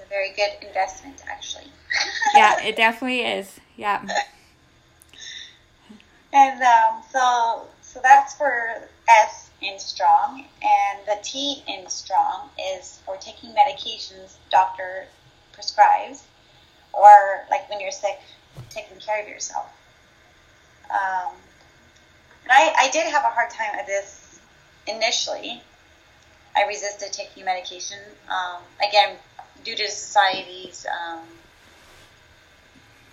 a 0.09 0.11
very 0.11 0.33
good 0.35 0.67
investment, 0.67 1.23
actually. 1.31 1.71
yeah, 2.35 2.61
it 2.63 2.77
definitely 2.77 3.21
is. 3.23 3.61
Yeah, 3.77 4.05
And 6.33 6.63
um, 6.63 7.03
so, 7.11 7.67
so 7.81 8.01
that's 8.03 8.35
for 8.35 8.89
S 9.09 9.51
in 9.63 9.79
strong, 9.79 10.45
and 10.63 10.99
the 11.07 11.17
T 11.23 11.63
in 11.67 11.89
strong 11.89 12.51
is 12.75 13.01
for 13.05 13.17
taking 13.17 13.51
medications 13.51 14.35
doctor 14.51 15.07
prescribes, 15.53 16.25
or 16.93 17.45
like 17.51 17.69
when 17.71 17.81
you're 17.81 17.91
sick, 17.91 18.19
taking 18.71 18.99
care 18.99 19.23
of 19.23 19.29
yourself. 19.29 19.67
Um, 20.91 21.35
and 22.45 22.53
I, 22.53 22.73
I 22.79 22.91
did 22.91 23.07
have 23.07 23.25
a 23.25 23.29
hard 23.29 23.51
time 23.51 23.75
at 23.79 23.87
this 23.87 24.41
initially. 24.87 25.63
I 26.57 26.67
resisted 26.67 27.13
taking 27.13 27.45
medication. 27.45 27.99
Um, 28.29 28.63
again, 28.87 29.17
due 29.65 29.77
to 29.77 29.91
society's 29.91 30.87
um, 30.87 31.21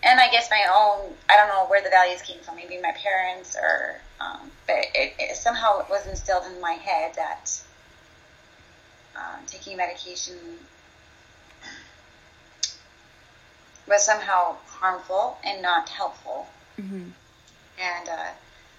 and 0.05 0.19
I 0.19 0.29
guess 0.29 0.49
my 0.51 0.63
own, 0.71 1.13
I 1.27 1.35
don't 1.35 1.47
know 1.47 1.65
where 1.67 1.81
the 1.81 1.89
values 1.89 2.21
came 2.21 2.39
from, 2.41 2.55
maybe 2.57 2.77
my 2.77 2.91
parents 2.91 3.55
or, 3.55 3.95
um, 4.19 4.51
but 4.67 4.85
it, 4.93 5.13
it 5.17 5.35
somehow 5.35 5.79
it 5.79 5.89
was 5.89 6.05
instilled 6.05 6.45
in 6.45 6.61
my 6.61 6.73
head 6.73 7.13
that 7.15 7.59
um, 9.15 9.43
taking 9.47 9.77
medication 9.77 10.35
was 13.87 14.03
somehow 14.03 14.55
harmful 14.67 15.37
and 15.43 15.61
not 15.61 15.89
helpful. 15.89 16.47
hmm 16.75 17.09
And 17.79 18.09
uh, 18.09 18.29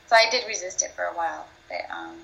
so 0.07 0.17
I 0.17 0.31
did 0.31 0.47
resist 0.47 0.83
it 0.83 0.93
for 0.95 1.05
a 1.05 1.13
while. 1.15 1.47
But 1.69 1.91
um, 1.93 2.19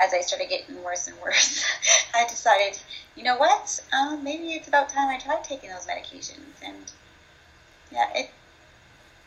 as 0.00 0.12
I 0.12 0.20
started 0.20 0.48
getting 0.48 0.82
worse 0.82 1.06
and 1.08 1.16
worse, 1.20 1.64
I 2.14 2.26
decided, 2.28 2.78
you 3.14 3.24
know 3.24 3.36
what? 3.36 3.80
Um, 3.92 4.22
maybe 4.22 4.48
it's 4.52 4.68
about 4.68 4.88
time 4.88 5.08
I 5.08 5.18
tried 5.18 5.44
taking 5.44 5.70
those 5.70 5.86
medications. 5.86 6.62
And 6.62 6.90
yeah, 7.90 8.06
it 8.14 8.30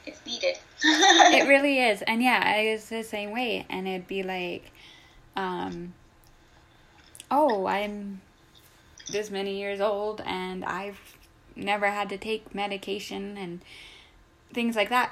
it's 0.06 0.26
needed. 0.26 0.58
it 0.84 1.48
really 1.48 1.80
is, 1.80 2.02
and 2.04 2.22
yeah, 2.24 2.42
I 2.44 2.72
was 2.72 2.90
the 2.90 3.04
same 3.04 3.32
way, 3.32 3.66
and 3.70 3.88
it'd 3.88 4.08
be 4.08 4.24
like, 4.24 4.72
um, 5.36 5.94
oh, 7.30 7.68
I'm 7.68 8.22
this 9.12 9.30
many 9.30 9.60
years 9.60 9.82
old, 9.82 10.22
and 10.26 10.64
I've 10.66 11.00
never 11.56 11.88
had 11.88 12.10
to 12.10 12.18
take 12.18 12.56
medication 12.56 13.38
and 13.38 13.62
things 14.54 14.76
like 14.76 14.90
that 14.90 15.12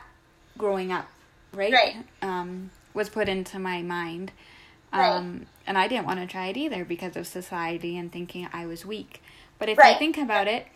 growing 0.58 0.92
up, 0.92 1.08
right? 1.54 1.72
Right. 1.72 1.96
Um, 2.22 2.72
was 2.94 3.10
put 3.10 3.30
into 3.30 3.60
my 3.60 3.82
mind. 3.82 4.32
Right. 4.94 5.16
Um, 5.18 5.48
and 5.68 5.78
I 5.78 5.88
didn't 5.88 6.06
want 6.06 6.20
to 6.20 6.28
try 6.28 6.48
it 6.48 6.58
either 6.58 6.86
because 6.86 7.16
of 7.18 7.28
society 7.28 7.98
and 7.98 8.12
thinking 8.12 8.48
I 8.54 8.66
was 8.66 8.86
weak. 8.86 9.22
But 9.60 9.70
if 9.70 9.84
you 9.84 9.84
Right. 9.84 9.98
think 9.98 10.18
about 10.18 10.48
it, 10.48 10.68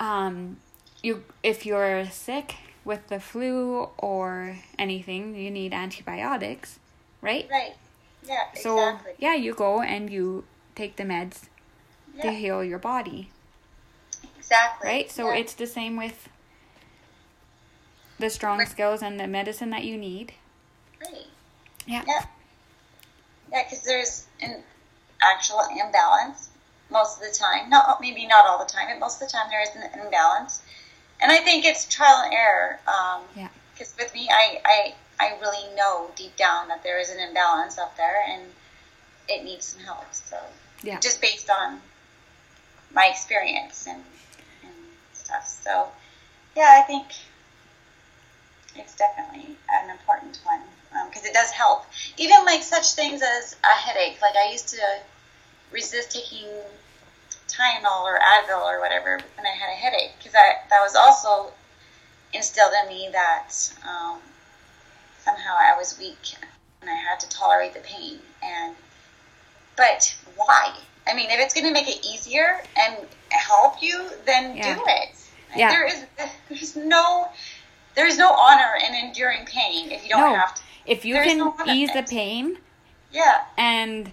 um, 0.00 0.58
you 1.02 1.24
if 1.42 1.66
you're 1.66 2.04
sick 2.06 2.56
with 2.84 3.08
the 3.08 3.20
flu 3.20 3.88
or 3.98 4.58
anything, 4.78 5.34
you 5.34 5.50
need 5.50 5.72
antibiotics, 5.72 6.78
right? 7.20 7.50
right. 7.50 7.74
Yeah, 8.26 8.44
So 8.54 8.78
exactly. 8.78 9.12
yeah, 9.18 9.34
you 9.34 9.54
go 9.54 9.80
and 9.82 10.10
you 10.10 10.44
take 10.74 10.96
the 10.96 11.04
meds 11.04 11.48
to 12.20 12.32
heal 12.32 12.64
your 12.64 12.78
body, 12.78 13.30
exactly. 14.38 14.88
right? 14.88 15.10
So 15.10 15.30
yeah. 15.30 15.38
it's 15.40 15.54
the 15.54 15.66
same 15.66 15.96
with 15.96 16.28
the 18.18 18.30
strong 18.30 18.58
Right. 18.58 18.68
skills 18.68 19.02
and 19.02 19.18
the 19.18 19.26
medicine 19.26 19.70
that 19.70 19.84
you 19.84 19.96
need. 19.96 20.34
Right. 21.00 21.26
Yeah. 21.86 22.04
Yeah. 22.06 22.24
Yeah, 23.52 23.62
because 23.64 23.84
there's 23.84 24.26
an 24.40 24.62
actual 25.22 25.60
imbalance 25.70 26.48
most 26.90 27.16
of 27.20 27.28
the 27.28 27.36
time. 27.36 27.70
Not 27.70 28.00
maybe 28.00 28.26
not 28.26 28.46
all 28.46 28.58
the 28.58 28.70
time, 28.70 28.88
but 28.88 28.98
most 28.98 29.20
of 29.22 29.28
the 29.28 29.32
time 29.32 29.48
there 29.50 29.62
is 29.62 29.70
an 29.74 30.00
imbalance, 30.00 30.62
and 31.20 31.30
I 31.32 31.38
think 31.38 31.64
it's 31.64 31.86
trial 31.86 32.22
and 32.24 32.34
error. 32.34 32.80
Um, 32.86 33.22
Yeah. 33.34 33.48
Because 33.72 33.94
with 33.96 34.12
me, 34.12 34.28
I, 34.28 34.60
I 34.64 34.94
I 35.20 35.38
really 35.40 35.72
know 35.76 36.10
deep 36.16 36.36
down 36.36 36.68
that 36.68 36.82
there 36.82 36.98
is 36.98 37.10
an 37.10 37.20
imbalance 37.20 37.78
up 37.78 37.96
there, 37.96 38.22
and 38.28 38.42
it 39.28 39.44
needs 39.44 39.66
some 39.66 39.80
help. 39.84 40.12
So 40.12 40.36
Yeah. 40.82 40.98
just 41.00 41.20
based 41.20 41.48
on 41.50 41.80
my 42.92 43.06
experience 43.06 43.86
and 43.86 44.02
and 44.62 44.74
stuff. 45.12 45.46
So 45.46 45.88
yeah, 46.56 46.80
I 46.82 46.86
think 46.86 47.06
it's 48.74 48.94
definitely 48.96 49.56
an 49.70 49.90
important 49.90 50.40
one 50.44 50.62
because 51.08 51.24
it 51.24 51.34
does 51.34 51.50
help. 51.50 51.84
Even 52.16 52.44
like 52.44 52.62
such 52.62 52.92
things 52.92 53.22
as 53.22 53.56
a 53.64 53.74
headache. 53.76 54.18
Like 54.22 54.36
I 54.36 54.50
used 54.50 54.68
to 54.68 54.80
resist 55.70 56.10
taking 56.12 56.46
Tylenol 57.48 58.02
or 58.04 58.18
Advil 58.18 58.62
or 58.62 58.80
whatever 58.80 59.18
when 59.36 59.46
I 59.46 59.50
had 59.50 59.68
a 59.70 59.76
headache 59.76 60.12
because 60.18 60.32
that 60.32 60.68
that 60.70 60.80
was 60.80 60.94
also 60.94 61.52
instilled 62.32 62.72
in 62.82 62.88
me 62.88 63.08
that 63.12 63.52
um, 63.86 64.18
somehow 65.24 65.56
I 65.58 65.76
was 65.76 65.98
weak 65.98 66.36
and 66.82 66.90
I 66.90 66.94
had 66.94 67.20
to 67.20 67.28
tolerate 67.28 67.74
the 67.74 67.80
pain. 67.80 68.18
And 68.42 68.74
but 69.76 70.14
why? 70.36 70.74
I 71.06 71.14
mean, 71.14 71.30
if 71.30 71.40
it's 71.40 71.54
going 71.54 71.66
to 71.66 71.72
make 71.72 71.88
it 71.88 72.04
easier 72.06 72.60
and 72.76 73.06
help 73.30 73.82
you, 73.82 74.10
then 74.26 74.56
Yeah. 74.56 74.74
do 74.74 74.84
it. 74.86 75.08
Yeah. 75.56 75.70
There 75.70 75.86
is 75.86 76.04
there's 76.48 76.76
no 76.76 77.28
there's 77.94 78.18
no 78.18 78.32
honor 78.32 78.74
in 78.86 78.94
enduring 78.94 79.46
pain 79.46 79.90
if 79.90 80.02
you 80.04 80.10
don't 80.10 80.20
No. 80.32 80.38
have 80.38 80.54
to. 80.54 80.62
If 80.88 81.04
you 81.04 81.14
There's 81.14 81.26
can 81.26 81.38
no 81.38 81.54
ease 81.66 81.92
the 81.92 82.02
pain 82.02 82.56
Yeah, 83.12 83.44
and 83.58 84.10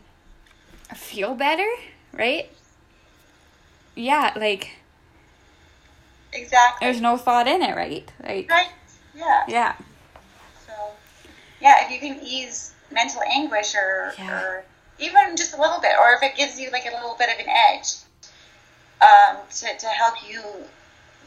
feel 0.94 1.34
better, 1.34 1.68
right? 2.12 2.50
Yeah, 3.96 4.34
like 4.36 4.72
exactly. 6.34 6.86
there's 6.86 7.00
no 7.02 7.16
thought 7.18 7.48
in 7.48 7.62
it, 7.62 7.76
right? 7.76 8.12
Like 8.22 8.50
right. 8.50 8.68
Yeah. 9.16 9.44
yeah. 9.48 9.76
So, 10.68 10.74
yeah, 11.62 11.86
if 11.86 11.92
you 11.92 12.00
can 12.00 12.20
ease 12.22 12.74
mental 12.92 13.22
anguish 13.24 13.74
or, 13.74 14.14
Yeah. 14.18 14.42
or 14.42 14.66
even 15.00 15.38
just 15.38 15.54
a 15.54 15.62
little 15.62 15.80
bit, 15.80 15.94
or 15.98 16.14
if 16.14 16.24
it 16.24 16.36
gives 16.36 16.60
you 16.60 16.70
like 16.72 16.86
a 16.86 16.94
little 16.94 17.16
bit 17.18 17.30
of 17.30 17.40
an 17.40 17.50
edge 17.50 17.88
um, 19.02 19.38
to, 19.50 19.78
to 19.78 19.88
help 19.88 20.16
you 20.30 20.42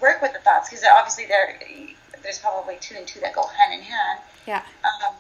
work 0.00 0.20
with 0.20 0.34
the 0.34 0.40
thoughts, 0.40 0.68
because 0.68 0.84
obviously 0.84 1.24
there 1.24 1.58
there's 2.22 2.38
probably 2.38 2.76
two 2.80 2.96
and 2.96 3.06
two 3.06 3.20
that 3.20 3.34
go 3.34 3.46
hand 3.46 3.72
in 3.72 3.80
hand. 3.80 4.20
Yeah. 4.46 4.62
Um, 4.84 5.14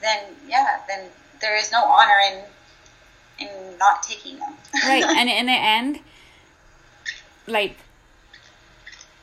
then 0.00 0.20
yeah, 0.46 0.80
then 0.88 1.06
there 1.40 1.56
is 1.56 1.70
no 1.72 1.84
honor 1.84 2.18
in 3.38 3.46
in 3.46 3.78
not 3.78 4.02
taking 4.02 4.38
them. 4.38 4.54
right 4.86 5.04
and 5.04 5.28
in 5.30 5.46
the 5.46 5.52
end 5.52 6.00
like 7.46 7.76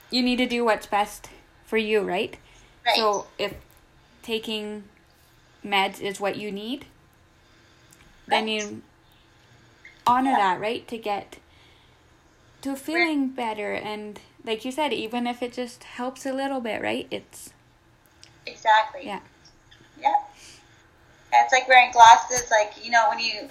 you 0.09 0.23
need 0.23 0.37
to 0.37 0.45
do 0.47 0.63
what's 0.65 0.85
best 0.87 1.29
for 1.65 1.77
you 1.77 2.01
right, 2.01 2.37
Right. 2.85 2.95
so 2.95 3.27
if 3.37 3.53
taking 4.23 4.85
meds 5.65 5.99
is 5.99 6.19
what 6.19 6.37
you 6.37 6.51
need 6.51 6.85
then 8.27 8.45
Right. 8.45 8.51
you 8.53 8.81
honor 10.07 10.31
Yeah. 10.31 10.37
that 10.37 10.59
right 10.59 10.87
to 10.87 10.97
get 10.97 11.37
to 12.61 12.75
feeling 12.75 13.27
better 13.29 13.73
and 13.73 14.19
like 14.43 14.63
you 14.65 14.71
said 14.71 14.93
even 14.93 15.27
if 15.27 15.43
it 15.43 15.53
just 15.53 15.83
helps 15.83 16.25
a 16.25 16.33
little 16.33 16.61
bit 16.61 16.81
right 16.81 17.07
it's 17.11 17.51
Exactly. 18.47 19.05
yeah 19.05 19.19
Yeah. 19.99 20.09
Yeah, 20.09 20.15
It's 21.43 21.53
like 21.53 21.67
wearing 21.67 21.91
glasses, 21.91 22.49
like, 22.51 22.73
you 22.83 22.91
know, 22.91 23.05
when 23.09 23.19
you, 23.19 23.49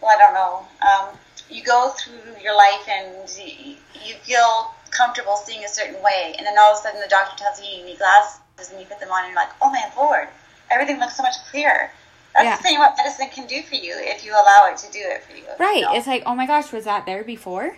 well, 0.00 0.10
I 0.14 0.18
don't 0.18 0.34
know, 0.34 0.66
um, 0.86 1.16
you 1.50 1.62
go 1.62 1.90
through 1.98 2.42
your 2.42 2.56
life 2.56 2.88
and 2.88 3.28
you, 3.38 3.76
feel 4.22 4.72
comfortable 4.90 5.36
seeing 5.36 5.64
a 5.64 5.68
certain 5.68 6.02
way, 6.02 6.34
and 6.38 6.46
then 6.46 6.54
all 6.58 6.72
of 6.72 6.78
a 6.78 6.82
sudden 6.82 7.00
the 7.00 7.08
doctor 7.08 7.36
tells 7.42 7.60
you 7.60 7.78
you 7.78 7.84
need 7.84 7.98
glasses, 7.98 8.40
and 8.70 8.80
you 8.80 8.86
put 8.86 8.98
them 9.00 9.10
on, 9.10 9.24
and 9.24 9.32
you're 9.32 9.36
like, 9.42 9.52
oh 9.62 9.70
my 9.70 9.84
lord, 9.96 10.28
everything 10.70 10.98
looks 10.98 11.16
so 11.16 11.22
much 11.22 11.34
clearer. 11.50 11.90
That's 12.34 12.44
Yeah. 12.44 12.56
the 12.56 12.62
same 12.62 12.78
what 12.78 12.94
medicine 12.96 13.28
can 13.30 13.46
do 13.46 13.62
for 13.62 13.74
you 13.74 13.94
if 13.96 14.24
you 14.24 14.32
allow 14.32 14.68
it 14.70 14.76
to 14.78 14.90
do 14.92 14.98
it 15.00 15.24
for 15.24 15.36
you. 15.36 15.44
right 15.58 15.76
you 15.76 15.82
know? 15.82 15.94
it's 15.94 16.06
like 16.06 16.22
oh 16.26 16.34
my 16.34 16.46
gosh 16.46 16.72
was 16.72 16.84
that 16.84 17.04
there 17.06 17.24
before 17.24 17.76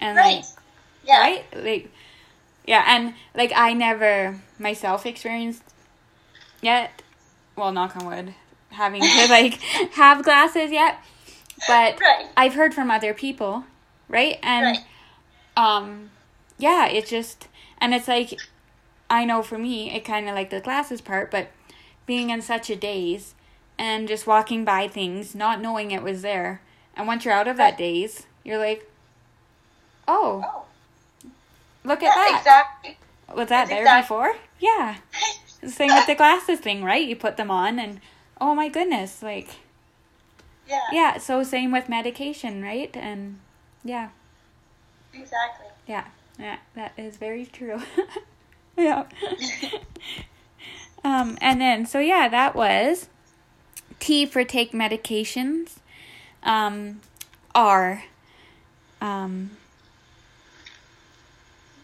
and 0.00 0.16
right. 0.16 0.36
like 0.36 0.44
Yeah. 1.04 1.20
right 1.20 1.44
like 1.64 1.90
yeah 2.66 2.84
and 2.88 3.14
like 3.34 3.52
i 3.54 3.72
never 3.72 4.40
myself 4.58 5.06
experienced 5.06 5.62
yet 6.60 7.01
well 7.56 7.72
knock 7.72 7.96
on 7.96 8.06
wood 8.06 8.34
having 8.70 9.02
to 9.10 9.26
like 9.28 9.54
have 9.94 10.24
glasses 10.24 10.70
yet, 10.70 10.98
but 11.66 12.00
Right. 12.00 12.26
I've 12.36 12.54
heard 12.54 12.74
from 12.74 12.90
other 12.90 13.14
people, 13.14 13.64
right? 14.08 14.38
And 14.42 14.66
Right. 14.66 14.80
um 15.56 16.10
yeah, 16.58 16.86
it's 16.86 17.10
just 17.10 17.48
and 17.78 17.94
it's 17.94 18.08
like 18.08 18.40
I 19.10 19.24
know 19.24 19.42
for 19.42 19.58
me 19.58 19.90
it 19.94 20.04
kind 20.04 20.28
of 20.28 20.34
like 20.34 20.50
the 20.50 20.60
glasses 20.60 21.00
part, 21.00 21.30
but 21.30 21.48
being 22.06 22.30
in 22.30 22.42
such 22.42 22.70
a 22.70 22.76
daze 22.76 23.34
and 23.78 24.08
just 24.08 24.26
walking 24.26 24.64
by 24.64 24.88
things, 24.88 25.34
not 25.34 25.60
knowing 25.60 25.90
it 25.90 26.02
was 26.02 26.22
there. 26.22 26.60
And 26.94 27.06
once 27.06 27.24
you're 27.24 27.34
out 27.34 27.48
of 27.48 27.56
that 27.56 27.78
daze, 27.78 28.26
you're 28.44 28.58
like, 28.58 28.88
"Oh, 30.06 30.42
Oh, 30.46 30.64
look 31.84 32.02
at 32.02 32.14
that. 32.14 32.38
exactly. 32.38 32.98
Was 33.34 33.48
that 33.48 33.68
That's 33.68 33.82
there 33.84 34.00
before?" 34.00 34.34
Yeah. 34.60 34.96
Same 35.66 35.94
with 35.94 36.06
the 36.06 36.14
glasses 36.14 36.58
thing, 36.60 36.82
right? 36.82 37.06
You 37.06 37.16
put 37.16 37.36
them 37.36 37.50
on 37.50 37.78
and 37.78 38.00
oh 38.40 38.54
my 38.54 38.68
goodness, 38.68 39.22
like 39.22 39.48
Yeah, 40.68 40.80
yeah, 40.92 41.18
so 41.18 41.42
same 41.42 41.70
with 41.72 41.88
medication, 41.88 42.62
right? 42.62 42.94
And 42.96 43.38
yeah. 43.84 44.10
exactly. 45.12 45.66
Yeah, 45.86 46.06
yeah, 46.38 46.58
that 46.74 46.92
is 46.96 47.16
very 47.16 47.46
true. 47.46 47.80
yeah. 48.76 49.04
um, 51.04 51.38
and 51.40 51.60
then 51.60 51.86
so 51.86 51.98
yeah, 52.00 52.28
that 52.28 52.54
was 52.54 53.08
T 54.00 54.26
for 54.26 54.44
take 54.44 54.72
medications. 54.72 55.76
Um, 56.42 57.00
R. 57.54 58.04
Um, 59.00 59.50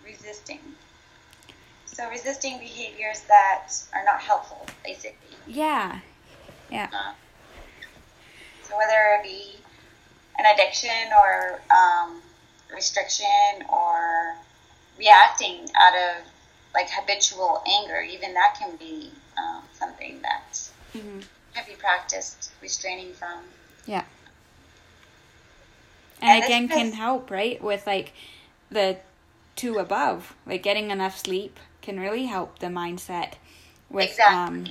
Resisting. 0.05 0.61
So 1.99 2.09
resisting 2.11 2.61
behaviors 2.61 3.23
that 3.23 3.73
are 3.93 4.05
not 4.05 4.21
helpful, 4.21 4.65
basically. 4.85 5.35
yeah, 5.49 5.99
yeah, 6.71 6.87
Uh, 6.93 7.13
so 8.63 8.77
whether 8.77 9.19
it 9.19 9.25
be 9.25 9.57
an 10.39 10.47
addiction 10.47 11.11
or 11.21 11.61
um, 11.77 12.23
restriction 12.73 13.65
or 13.69 14.37
reacting 14.97 15.67
out 15.77 15.95
of 15.97 16.25
like 16.73 16.89
habitual 16.89 17.65
anger, 17.67 18.01
even 18.01 18.33
that 18.35 18.57
can 18.57 18.77
be 18.77 19.11
um, 19.37 19.65
something 19.73 20.23
that 20.23 20.71
hmm 20.93 21.19
can 21.53 21.65
be 21.67 21.75
practiced 21.75 22.53
restraining 22.63 23.13
from. 23.13 23.41
yeah. 23.87 24.05
And 26.23 26.31
And 26.31 26.45
again, 26.45 26.69
can 26.69 26.93
help 26.93 27.29
right 27.29 27.61
with 27.61 27.89
like 27.89 28.13
the 28.71 28.99
two 29.57 29.79
above, 29.79 30.37
like 30.47 30.63
getting 30.63 30.93
enough 30.93 31.19
sleep 31.19 31.59
can 31.89 31.99
really 31.99 32.27
help 32.27 32.59
the 32.59 32.67
mindset 32.67 33.33
with 33.89 34.21
um, 34.21 34.67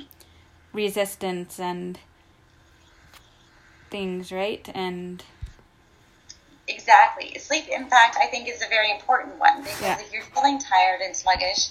resistance 0.71 1.59
and 1.59 1.97
things, 3.89 4.31
right? 4.31 4.69
And 4.75 5.23
Exactly. 6.67 7.35
Sleep, 7.39 7.69
in 7.69 7.89
fact, 7.89 8.17
I 8.21 8.27
think 8.27 8.47
is 8.47 8.61
a 8.61 8.67
very 8.69 8.91
important 8.91 9.39
one 9.39 9.63
because 9.63 9.81
Yeah. 9.81 9.99
if 9.99 10.13
you're 10.13 10.21
feeling 10.35 10.59
tired 10.59 11.01
and 11.01 11.15
sluggish, 11.15 11.69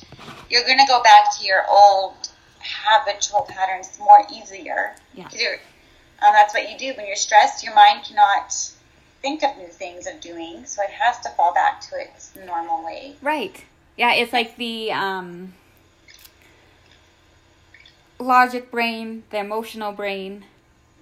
you're 0.50 0.64
going 0.64 0.78
to 0.78 0.86
go 0.88 1.00
back 1.04 1.36
to 1.38 1.44
your 1.44 1.64
old 1.70 2.14
habitual 2.58 3.42
patterns 3.42 3.96
more 4.00 4.26
easier. 4.32 4.96
Yeah. 5.14 5.28
Um, 5.28 6.32
that's 6.32 6.54
what 6.54 6.68
you 6.68 6.76
do 6.76 6.92
when 6.96 7.06
you're 7.06 7.14
stressed. 7.14 7.62
Your 7.62 7.74
mind 7.74 8.04
cannot 8.04 8.52
think 9.22 9.44
of 9.44 9.56
new 9.58 9.68
things 9.68 10.08
of 10.08 10.20
doing, 10.20 10.64
so 10.66 10.82
it 10.82 10.90
has 10.90 11.20
to 11.20 11.28
fall 11.30 11.54
back 11.54 11.82
to 11.82 12.00
its 12.00 12.32
normal 12.34 12.84
way. 12.84 13.14
Right. 13.22 13.64
Yeah, 13.96 14.12
it's 14.14 14.32
like 14.32 14.56
the 14.56 14.92
um 14.92 15.54
logic 18.18 18.70
brain, 18.70 19.24
the 19.30 19.38
emotional 19.38 19.92
brain, 19.92 20.44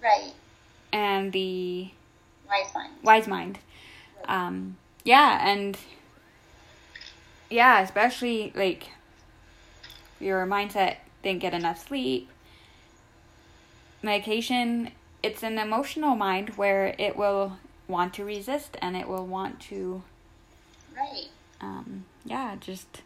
Right. 0.02 0.32
and 0.92 1.32
the 1.32 1.90
Wise 2.48 2.74
mind. 2.74 2.92
wise 3.02 3.26
mind. 3.28 3.58
Um 4.26 4.76
yeah, 5.04 5.46
and 5.46 5.76
yeah, 7.50 7.80
especially 7.80 8.52
like 8.54 8.88
your 10.20 10.46
mindset 10.46 10.96
didn't 11.22 11.40
get 11.40 11.54
enough 11.54 11.86
sleep. 11.86 12.28
Medication, 14.02 14.90
it's 15.22 15.42
an 15.42 15.58
emotional 15.58 16.14
mind 16.14 16.50
where 16.50 16.94
it 16.98 17.16
will 17.16 17.58
want 17.88 18.12
to 18.14 18.24
resist 18.24 18.76
and 18.82 18.96
it 18.96 19.08
will 19.08 19.26
want 19.26 19.60
to 19.60 20.02
Right. 20.94 21.28
um, 21.60 22.04
yeah, 22.24 22.56
just 22.60 23.02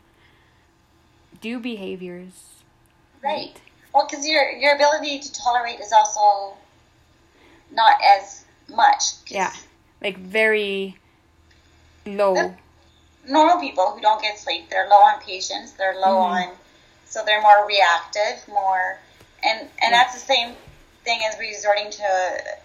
do 1.40 1.58
behaviors. 1.58 2.62
Right. 3.22 3.60
Well, 3.92 4.06
because 4.08 4.26
your 4.26 4.50
your 4.52 4.74
ability 4.74 5.20
to 5.20 5.32
tolerate 5.32 5.80
is 5.80 5.92
also 5.92 6.56
not 7.72 7.94
as 8.18 8.44
much. 8.68 9.02
Yeah, 9.28 9.52
like 10.02 10.18
very 10.18 10.96
low. 12.06 12.54
Normal 13.26 13.60
people 13.60 13.90
who 13.92 14.00
don't 14.00 14.22
get 14.22 14.38
sleep, 14.38 14.70
they're 14.70 14.88
low 14.88 14.96
on 15.02 15.20
patience. 15.20 15.72
They're 15.72 15.94
low 15.94 16.16
Mhm. 16.16 16.48
on, 16.48 16.56
so 17.06 17.24
they're 17.24 17.42
more 17.42 17.66
reactive, 17.66 18.46
more, 18.48 18.98
and 19.42 19.60
and 19.60 19.70
Yeah. 19.80 19.90
that's 19.90 20.14
the 20.14 20.20
same 20.20 20.56
thing 21.04 21.20
as 21.24 21.38
resorting 21.38 21.90
to 21.90 22.58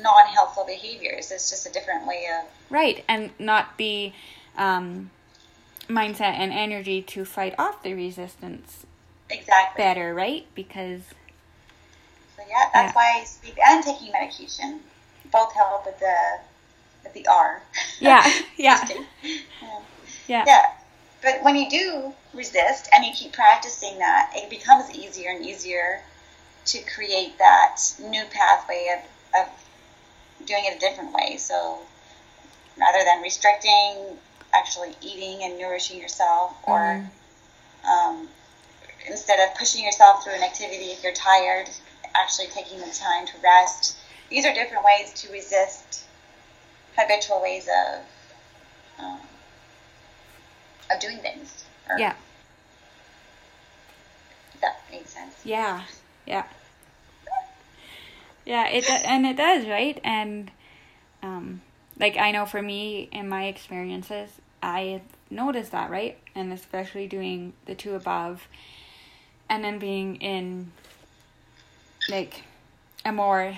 non-helpful 0.00 0.64
behaviors. 0.64 1.30
It's 1.30 1.50
just 1.50 1.66
a 1.66 1.70
different 1.72 2.06
way 2.06 2.26
of 2.26 2.46
Right, 2.70 3.04
and 3.08 3.38
not 3.38 3.76
be. 3.76 4.14
um, 4.58 5.10
mindset 5.88 6.34
and 6.38 6.52
energy 6.52 7.02
to 7.02 7.24
fight 7.24 7.54
off 7.58 7.82
the 7.82 7.94
resistance 7.94 8.86
exactly. 9.30 9.82
better, 9.82 10.14
right? 10.14 10.46
Because 10.54 11.02
So 12.36 12.42
yeah, 12.48 12.70
that's 12.72 12.94
Yeah. 12.94 12.96
why 12.96 13.24
sleep 13.24 13.56
and 13.66 13.84
taking 13.84 14.12
medication 14.12 14.80
both 15.30 15.54
help 15.54 15.86
with 15.86 15.98
the 15.98 16.16
with 17.04 17.12
the 17.14 17.26
R. 17.26 17.62
Yeah, 18.00 18.24
yeah. 18.56 18.88
Yeah. 18.88 19.04
Um, 19.62 19.82
yeah, 20.28 20.44
Yeah. 20.46 20.72
But 21.22 21.42
when 21.42 21.56
you 21.56 21.68
do 21.70 22.14
resist 22.34 22.88
and 22.92 23.04
you 23.04 23.12
keep 23.12 23.32
practicing 23.32 23.98
that, 23.98 24.32
it 24.34 24.50
becomes 24.50 24.90
easier 24.90 25.30
and 25.30 25.44
easier 25.44 26.02
to 26.66 26.78
create 26.82 27.38
that 27.38 27.80
new 28.00 28.24
pathway 28.26 28.88
of, 28.96 29.40
of 29.40 29.48
doing 30.46 30.64
it 30.66 30.76
a 30.76 30.78
different 30.78 31.12
way. 31.12 31.36
So 31.38 31.78
rather 32.78 33.02
than 33.04 33.22
restricting, 33.22 34.18
actually 34.56 34.94
eating 35.00 35.42
and 35.44 35.58
nourishing 35.58 36.00
yourself, 36.00 36.54
or 36.64 36.78
Mhm. 36.78 37.10
um, 37.88 38.28
instead 39.06 39.38
of 39.40 39.54
pushing 39.56 39.84
yourself 39.84 40.24
through 40.24 40.34
an 40.34 40.42
activity 40.42 40.90
if 40.92 41.02
you're 41.02 41.12
tired, 41.12 41.68
actually 42.14 42.48
taking 42.48 42.78
the 42.80 42.90
time 42.90 43.26
to 43.26 43.38
rest. 43.38 43.96
These 44.30 44.44
are 44.46 44.54
different 44.54 44.84
ways 44.84 45.12
to 45.22 45.30
resist 45.32 46.00
habitual 46.96 47.40
ways 47.42 47.68
of 47.68 48.02
um, 48.98 49.20
of 50.90 51.00
doing 51.00 51.18
things. 51.18 51.64
Or, 51.88 51.98
yeah, 51.98 52.14
that 54.62 54.80
makes 54.90 55.10
sense. 55.10 55.34
yeah, 55.44 55.84
yeah, 56.26 56.44
yeah. 58.44 58.66
It 58.68 58.88
and 58.88 59.26
it 59.26 59.36
does, 59.36 59.66
right? 59.66 60.00
And 60.02 60.50
um, 61.22 61.60
like 61.98 62.16
I 62.16 62.30
know 62.30 62.46
for 62.46 62.62
me 62.62 63.08
in 63.12 63.28
my 63.28 63.44
experiences, 63.44 64.40
I 64.66 65.00
noticed 65.30 65.70
that, 65.70 65.90
right? 65.90 66.18
And 66.34 66.52
especially 66.52 67.06
doing 67.06 67.52
the 67.66 67.76
two 67.76 67.94
above, 67.94 68.48
and 69.48 69.62
then 69.62 69.78
being 69.78 70.16
in 70.16 70.72
like 72.10 72.42
a 73.04 73.12
more, 73.12 73.56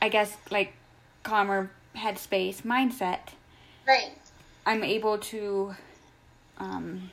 I 0.00 0.08
guess, 0.08 0.34
like 0.50 0.72
calmer 1.22 1.70
headspace 1.94 2.62
mindset. 2.62 3.34
Right. 3.86 4.12
I'm 4.64 4.82
able 4.82 5.18
to, 5.18 5.74
um, 6.56 7.10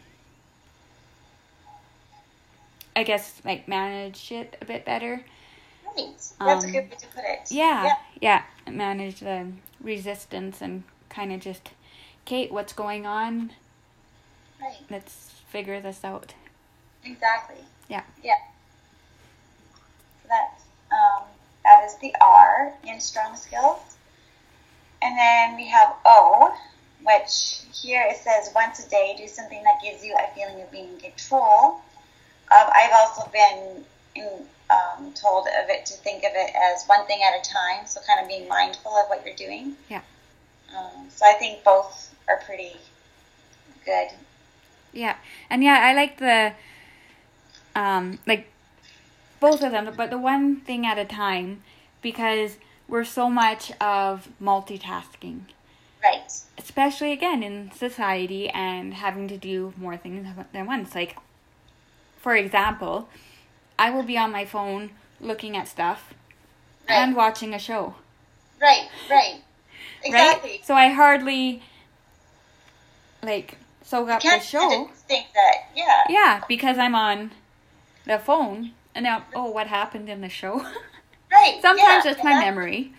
I 2.95 3.03
guess, 3.03 3.41
like 3.43 3.67
manage 3.67 4.31
it 4.31 4.55
a 4.61 4.65
bit 4.65 4.85
better. 4.85 5.25
Right. 5.97 6.07
That's 6.39 6.63
a 6.63 6.67
Um, 6.67 6.73
good 6.73 6.89
way 6.89 6.97
to 6.97 7.07
put 7.07 7.23
it. 7.23 7.51
Yeah, 7.51 7.95
yeah, 8.21 8.43
manage 8.69 9.19
the 9.19 9.51
resistance 9.81 10.61
and 10.61 10.83
kind 11.09 11.33
of 11.33 11.39
just, 11.39 11.71
Kate, 12.25 12.51
what's 12.51 12.73
going 12.73 13.05
on? 13.05 13.51
Right. 14.61 14.77
Let's 14.89 15.31
figure 15.49 15.81
this 15.81 16.03
out. 16.03 16.33
Exactly. 17.03 17.63
Yeah. 17.87 18.03
Yeah. 18.23 18.35
So 20.23 20.29
that's 20.29 20.63
um, 20.91 21.23
that 21.63 21.83
is 21.85 21.95
the 21.97 22.13
R 22.21 22.73
in 22.83 22.99
strong 22.99 23.35
skills. 23.35 23.79
And 25.01 25.17
then 25.17 25.55
we 25.55 25.67
have 25.67 25.93
O, 26.05 26.53
which 27.03 27.61
here 27.73 28.03
it 28.09 28.17
says 28.17 28.51
once 28.55 28.85
a 28.85 28.89
day 28.89 29.15
do 29.17 29.27
something 29.27 29.61
that 29.63 29.79
gives 29.83 30.03
you 30.03 30.15
a 30.17 30.33
feeling 30.33 30.61
of 30.61 30.71
being 30.71 30.89
in 30.93 30.99
control. 30.99 31.81
Um, 32.49 32.69
I've 32.73 32.91
also 32.93 33.29
been 33.31 33.85
in, 34.15 34.47
um, 34.69 35.13
told 35.13 35.47
of 35.47 35.69
it 35.69 35.85
to 35.87 35.93
think 35.93 36.23
of 36.23 36.31
it 36.33 36.53
as 36.55 36.85
one 36.85 37.05
thing 37.05 37.19
at 37.23 37.39
a 37.39 37.49
time, 37.49 37.85
so 37.85 38.01
kind 38.07 38.21
of 38.21 38.27
being 38.27 38.47
mindful 38.47 38.91
of 38.91 39.07
what 39.07 39.25
you're 39.25 39.35
doing. 39.35 39.75
Yeah. 39.89 40.01
Um, 40.75 41.07
so 41.09 41.25
I 41.25 41.33
think 41.33 41.63
both 41.63 42.13
are 42.27 42.41
pretty 42.45 42.73
good. 43.85 44.09
Yeah, 44.93 45.15
and 45.49 45.63
yeah, 45.63 45.79
I 45.83 45.93
like 45.93 46.17
the, 46.17 46.53
um, 47.75 48.19
like 48.25 48.47
both 49.39 49.61
of 49.61 49.71
them, 49.71 49.93
but 49.95 50.09
the 50.09 50.17
one 50.17 50.57
thing 50.57 50.85
at 50.85 50.97
a 50.97 51.05
time 51.05 51.63
because 52.01 52.57
we're 52.87 53.03
so 53.03 53.29
much 53.29 53.71
of 53.79 54.29
multitasking. 54.41 55.41
Right. 56.03 56.31
Especially 56.57 57.11
again 57.11 57.43
in 57.43 57.71
society 57.71 58.49
and 58.49 58.93
having 58.93 59.27
to 59.27 59.37
do 59.37 59.73
more 59.77 59.97
things 59.97 60.27
than 60.53 60.65
once. 60.65 60.95
Like, 60.95 61.17
for 62.17 62.35
example, 62.35 63.09
I 63.79 63.89
will 63.89 64.03
be 64.03 64.17
on 64.17 64.31
my 64.31 64.45
phone 64.45 64.91
looking 65.19 65.55
at 65.57 65.67
stuff 65.67 66.13
Right. 66.89 66.95
and 66.95 67.15
watching 67.15 67.53
a 67.53 67.59
show. 67.59 67.95
Right. 68.61 68.87
Right. 69.09 69.41
Exactly. 70.03 70.49
Right? 70.51 70.65
So 70.65 70.75
I 70.75 70.89
hardly 70.89 71.63
like 73.23 73.57
soak 73.83 74.09
up 74.09 74.21
the 74.21 74.29
can't 74.29 74.43
show. 74.43 74.89
think 75.07 75.27
that. 75.33 75.69
Yeah. 75.75 76.03
Yeah, 76.09 76.43
because 76.47 76.77
I'm 76.77 76.93
on 76.95 77.31
the 78.05 78.19
phone 78.19 78.71
and 78.95 79.03
now 79.03 79.23
oh 79.35 79.49
what 79.49 79.67
happened 79.67 80.07
in 80.09 80.21
the 80.21 80.29
show? 80.29 80.65
Right. 81.29 81.59
sometimes 81.61 82.05
yeah, 82.05 82.11
it's 82.11 82.23
my 82.23 82.31
yeah. 82.31 82.39
memory. 82.39 82.93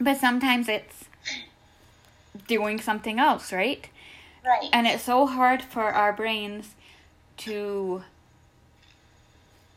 But 0.00 0.16
sometimes 0.18 0.68
it's 0.68 1.06
doing 2.46 2.80
something 2.80 3.18
else, 3.18 3.52
right? 3.52 3.88
Right. 4.44 4.68
And 4.72 4.86
it's 4.86 5.02
so 5.02 5.26
hard 5.26 5.60
for 5.62 5.84
our 5.92 6.12
brains 6.12 6.76
to 7.38 8.04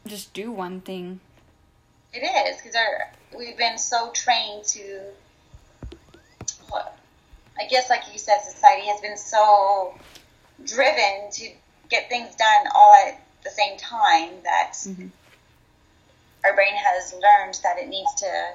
just 0.08 0.34
do 0.34 0.52
one 0.52 0.82
thing. 0.82 1.20
It 2.14 2.20
is 2.20 2.62
because 2.62 2.76
we've 3.38 3.58
been 3.58 3.78
so 3.78 4.12
trained 4.12 4.64
to. 4.66 5.02
I 7.62 7.66
guess, 7.68 7.90
like 7.90 8.04
you 8.14 8.18
said, 8.18 8.40
society 8.42 8.88
has 8.88 9.02
been 9.02 9.18
so 9.18 9.94
driven 10.64 11.30
to 11.32 11.52
get 11.90 12.08
things 12.08 12.34
done 12.36 12.68
all 12.74 12.94
at 13.06 13.22
the 13.44 13.50
same 13.50 13.78
time 13.78 14.42
that 14.44 14.74
Mhm. 14.76 15.12
our 16.46 16.54
brain 16.54 16.74
has 16.76 17.14
learned 17.14 17.56
that 17.64 17.78
it 17.80 17.90
needs 17.90 18.14
to 18.16 18.54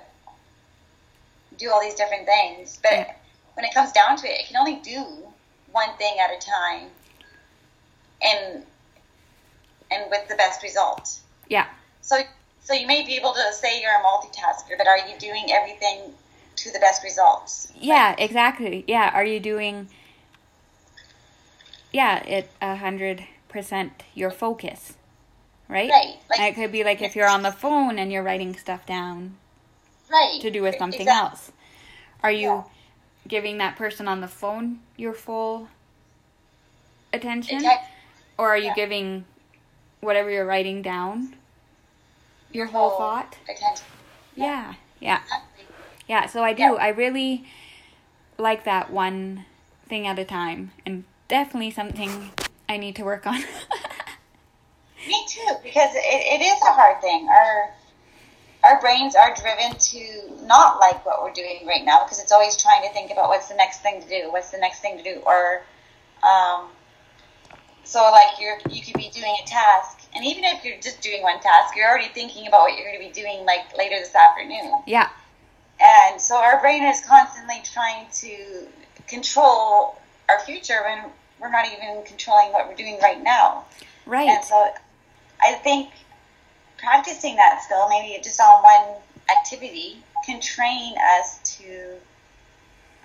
do 1.59 1.71
all 1.71 1.81
these 1.83 1.95
different 1.95 2.25
things. 2.27 2.79
But 2.83 2.93
Yeah. 2.93 3.15
when 3.55 3.67
it 3.67 3.75
comes 3.75 3.93
down 3.93 4.17
to 4.17 4.27
it, 4.27 4.41
it 4.41 4.47
can 4.47 4.57
only 4.57 4.77
do 4.77 5.33
one 5.71 5.95
thing 5.99 6.19
at 6.19 6.31
a 6.31 6.39
time, 6.39 6.91
and 8.23 8.67
and 9.91 10.11
with 10.11 10.27
the 10.29 10.35
best 10.35 10.63
result. 10.63 11.19
Yeah. 11.49 11.67
So, 12.01 12.17
so 12.63 12.75
you 12.75 12.87
may 12.87 13.05
be 13.05 13.17
able 13.17 13.33
to 13.35 13.53
say 13.53 13.81
you're 13.81 13.93
a 13.93 14.03
multitasker, 14.03 14.77
but 14.79 14.87
are 14.87 14.99
you 14.99 15.19
doing 15.19 15.47
everything 15.51 16.13
to 16.57 16.73
the 16.73 16.79
best 16.79 17.03
results? 17.03 17.73
Yeah, 17.79 18.15
exactly. 18.19 18.85
Yeah, 18.87 19.11
are 19.15 19.25
you 19.25 19.41
doing 19.41 19.89
Yeah, 21.93 22.25
it 22.25 22.51
a 22.61 22.77
hundred 22.77 23.25
percent 23.49 24.03
your 24.15 24.31
focus. 24.31 24.95
Right? 25.69 25.89
Right. 25.89 26.17
Like, 26.29 26.41
And 26.41 26.49
it 26.49 26.61
could 26.61 26.73
be 26.73 26.85
like 26.85 27.01
if 27.01 27.17
you're 27.17 27.29
on 27.29 27.43
the 27.43 27.53
phone 27.53 27.99
and 27.99 28.13
you're 28.13 28.23
writing 28.23 28.55
stuff 28.57 28.85
down 28.85 29.37
right. 30.11 30.39
to 30.43 30.51
do 30.51 30.61
with 30.63 30.77
something 30.77 31.03
Exactly. 31.03 31.31
else. 31.31 31.53
Are 32.23 32.31
you 32.33 32.49
Yeah. 32.49 32.63
giving 33.29 33.59
that 33.59 33.77
person 33.77 34.07
on 34.07 34.21
the 34.21 34.29
phone 34.29 34.81
your 34.97 35.15
full 35.15 35.69
attention? 37.13 37.65
Or 38.37 38.51
are 38.51 38.59
you 38.59 38.67
Yeah. 38.67 38.75
giving 38.75 39.25
whatever 40.05 40.31
you're 40.31 40.47
writing 40.47 40.83
down 40.83 41.35
your 42.53 42.67
whole 42.67 42.91
full 42.91 42.99
thought? 42.99 43.37
Yeah. 44.37 44.75
Yeah. 45.01 45.21
Exactly. 45.23 45.65
Yeah, 46.07 46.27
so 46.27 46.43
I 46.43 46.53
do. 46.53 46.63
Yeah. 46.63 46.73
I 46.73 46.89
really 46.89 47.45
like 48.39 48.65
that 48.65 48.91
one 48.91 49.45
thing 49.87 50.07
at 50.07 50.19
a 50.19 50.25
time 50.25 50.73
and 50.85 51.05
definitely 51.29 51.71
something 51.71 52.31
I 52.69 52.77
need 52.77 52.97
to 52.97 53.05
work 53.05 53.27
on. 53.27 53.39
Me 55.07 55.27
too, 55.29 55.55
because 55.63 55.91
it, 55.95 56.41
it 56.41 56.43
is 56.43 56.63
a 56.63 56.73
hard 56.73 57.01
thing. 57.03 57.29
Our 57.29 57.71
our 58.65 58.81
brains 58.81 59.15
are 59.15 59.35
driven 59.35 59.79
to 59.79 60.47
not 60.47 60.81
like 60.81 61.05
what 61.05 61.23
we're 61.23 61.33
doing 61.35 61.67
right 61.67 61.85
now 61.85 62.03
because 62.03 62.19
it's 62.19 62.33
always 62.33 62.57
trying 62.57 62.83
to 62.83 62.89
think 62.95 63.11
about 63.11 63.29
what's 63.29 63.49
the 63.49 63.55
next 63.55 63.83
thing 63.83 64.01
to 64.01 64.09
do, 64.09 64.33
what's 64.33 64.51
the 64.51 64.59
next 64.59 64.81
thing 64.81 64.97
to 64.97 65.05
do, 65.05 65.21
or 65.27 65.63
um, 66.23 66.69
so 67.85 68.11
like 68.11 68.41
you're 68.41 68.59
you 68.71 68.83
could 68.83 68.95
be 68.95 69.11
doing 69.11 69.35
a 69.43 69.47
task, 69.47 70.01
and 70.15 70.25
even 70.25 70.45
if 70.45 70.65
you're 70.65 70.81
just 70.81 71.01
doing 71.01 71.23
one 71.23 71.41
task, 71.41 71.77
you're 71.77 71.89
already 71.89 72.09
thinking 72.09 72.47
about 72.47 72.63
what 72.63 72.77
you're 72.77 72.87
going 72.87 72.99
to 72.99 73.07
be 73.07 73.13
doing 73.13 73.45
like 73.45 73.77
later 73.77 73.97
this 73.99 74.15
afternoon. 74.15 74.83
yeah. 74.87 75.09
And 75.81 76.21
so 76.21 76.37
our 76.37 76.61
brain 76.61 76.85
is 76.85 77.01
constantly 77.05 77.61
trying 77.65 78.07
to 78.21 78.69
control 79.09 79.99
our 80.29 80.41
future 80.41 80.83
when 80.85 81.11
we're 81.41 81.51
not 81.51 81.67
even 81.67 82.05
controlling 82.05 82.53
what 82.53 82.69
we're 82.69 82.77
doing 82.77 82.99
right 83.03 83.23
now. 83.23 83.65
Right. 84.07 84.29
And 84.29 84.45
so 84.45 84.71
I 85.43 85.55
think 85.55 85.91
practicing 86.79 87.37
that 87.37 87.63
skill, 87.63 87.89
maybe 87.89 88.23
just 88.23 88.41
on 88.41 88.63
one 88.63 88.97
activity, 89.29 89.99
can 90.25 90.41
train 90.41 90.95
us 91.19 91.57
to 91.59 91.97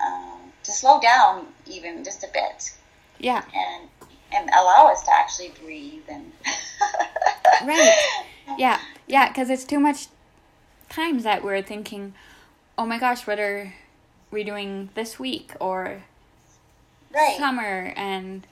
um, 0.06 0.54
to 0.64 0.72
slow 0.72 1.00
down 1.02 1.48
even 1.68 2.04
just 2.04 2.24
a 2.24 2.28
bit 2.32 2.72
yeah. 3.20 3.44
and 3.54 3.90
and 4.32 4.50
allow 4.50 4.90
us 4.92 5.04
to 5.04 5.12
actually 5.40 5.64
breathe 5.64 6.04
and 6.10 6.32
Right. 7.68 8.24
Yeah. 8.58 8.80
Yeah, 9.08 9.32
cuz 9.34 9.50
it's 9.50 9.64
too 9.66 9.80
much 9.80 10.08
times 10.90 11.24
that 11.24 11.44
we're 11.44 11.62
thinking, 11.62 12.14
"Oh 12.78 12.86
my 12.86 12.98
gosh, 12.98 13.28
what 13.28 13.40
are 13.40 13.74
we 14.32 14.44
doing 14.44 14.90
this 14.96 15.20
week?" 15.20 15.54
or 15.60 16.04
right 17.14 17.38
summer 17.38 17.94
and 17.96 18.46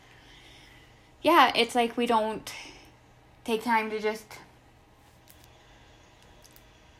yeah, 1.21 1.51
it's 1.55 1.75
like 1.75 1.95
we 1.97 2.05
don't 2.05 2.53
take 3.43 3.63
time 3.63 3.89
to 3.89 3.99
just 3.99 4.25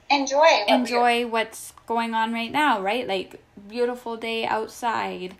enjoy 0.09 0.39
what 0.39 0.69
enjoy 0.69 1.27
what's 1.27 1.73
going 1.85 2.13
on 2.13 2.33
right 2.33 2.51
now, 2.51 2.81
right? 2.81 3.07
Like 3.07 3.41
beautiful 3.67 4.17
day 4.17 4.45
outside, 4.45 5.35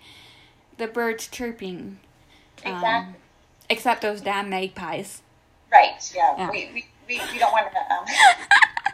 the 0.77 0.88
birds 0.88 1.27
chirping. 1.27 1.99
um, 2.65 2.73
exactly 2.73 3.26
except 3.69 4.01
those 4.01 4.21
damn 4.21 4.49
magpies. 4.49 5.21
right 5.71 6.12
yeah, 6.15 6.36
yeah. 6.38 6.51
We, 6.51 6.69
we, 6.73 6.86
we, 7.08 7.21
we 7.32 7.39
don't 7.39 7.51
want 7.51 7.67
to 7.71 7.93
um, 7.93 8.06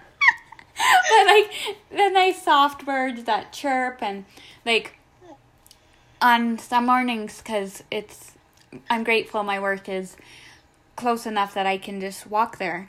but 0.76 1.26
like 1.28 1.52
the 1.92 2.10
nice 2.10 2.42
soft 2.42 2.86
birds 2.86 3.24
that 3.26 3.54
chirp 3.54 4.02
and 4.02 4.26
like 4.66 4.98
on 6.22 6.58
some 6.58 6.86
mornings 6.86 7.38
because 7.42 7.84
it's 7.92 8.32
i'm 8.90 9.04
grateful 9.04 9.44
my 9.44 9.60
work 9.60 9.88
is 9.90 10.16
close 10.96 11.26
enough 11.26 11.54
that 11.54 11.66
i 11.66 11.78
can 11.78 12.00
just 12.02 12.28
walk 12.28 12.58
there 12.58 12.88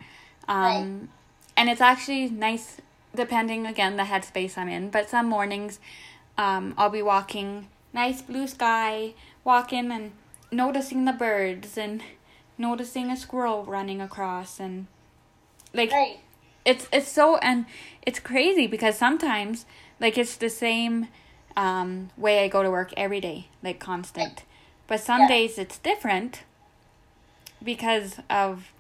um, 0.49 0.63
Right. 1.01 1.09
and 1.57 1.71
it's 1.71 1.81
actually 1.81 2.29
nice 2.29 2.79
depending 3.15 3.67
again 3.67 3.97
the 3.97 4.05
headspace 4.05 4.57
i'm 4.59 4.69
in 4.69 4.91
but 4.91 5.09
some 5.11 5.27
mornings 5.29 5.79
um, 6.39 6.75
i'll 6.79 6.91
be 6.91 7.03
walking 7.03 7.69
nice 7.93 8.23
blue 8.23 8.47
sky 8.47 9.15
walking 9.45 9.91
and 9.91 10.13
noticing 10.57 11.05
the 11.05 11.13
birds 11.13 11.77
and 11.77 12.03
noticing 12.57 13.11
a 13.11 13.17
squirrel 13.17 13.65
running 13.65 14.01
across 14.01 14.61
and 14.61 14.87
like 15.73 15.91
right 15.91 16.19
it's 16.65 16.89
it's 16.93 17.09
so 17.09 17.37
and 17.39 17.67
it's 18.07 18.21
crazy 18.21 18.67
because 18.67 18.97
sometimes 18.97 19.67
like 20.01 20.17
it's 20.17 20.37
the 20.37 20.51
same 20.51 21.09
um, 21.57 22.11
way 22.17 22.45
I 22.45 22.49
go 22.49 22.63
to 22.63 22.71
work 22.71 22.93
every 22.97 23.21
day, 23.21 23.49
like 23.63 23.79
constant. 23.79 24.43
But 24.87 25.01
some 25.01 25.23
Yeah. 25.23 25.29
days 25.29 25.59
it's 25.59 25.79
different 25.79 26.43
because 27.63 28.19
of 28.29 28.73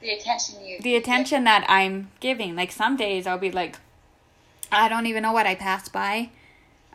the 0.00 0.10
attention 0.10 0.64
you 0.64 0.80
the 0.80 0.96
attention 0.96 1.44
that 1.44 1.64
I'm 1.68 2.10
giving. 2.20 2.56
Like 2.56 2.72
some 2.72 2.96
days 2.96 3.26
I'll 3.26 3.38
be 3.38 3.50
like, 3.50 3.78
I 4.70 4.88
don't 4.88 5.06
even 5.06 5.22
know 5.22 5.32
what 5.32 5.46
I 5.46 5.54
passed 5.54 5.92
by. 5.92 6.30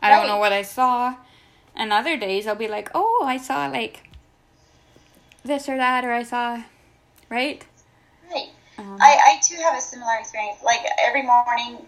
I 0.00 0.10
don't 0.10 0.26
know 0.26 0.36
what 0.36 0.52
I 0.52 0.62
saw. 0.62 1.16
And 1.78 1.92
other 1.92 2.16
days 2.16 2.48
I'll 2.48 2.56
be 2.56 2.66
like, 2.66 2.90
oh, 2.92 3.24
I 3.24 3.36
saw 3.36 3.68
like 3.68 4.10
this 5.44 5.68
or 5.68 5.76
that, 5.76 6.04
or 6.04 6.12
I 6.12 6.24
saw, 6.24 6.64
right? 7.30 7.64
right 8.30 8.48
Um, 8.78 8.98
I, 9.00 9.38
I 9.38 9.40
too 9.42 9.56
have 9.62 9.78
a 9.78 9.80
similar 9.80 10.16
experience. 10.18 10.58
Like 10.64 10.80
every 11.00 11.22
morning, 11.22 11.78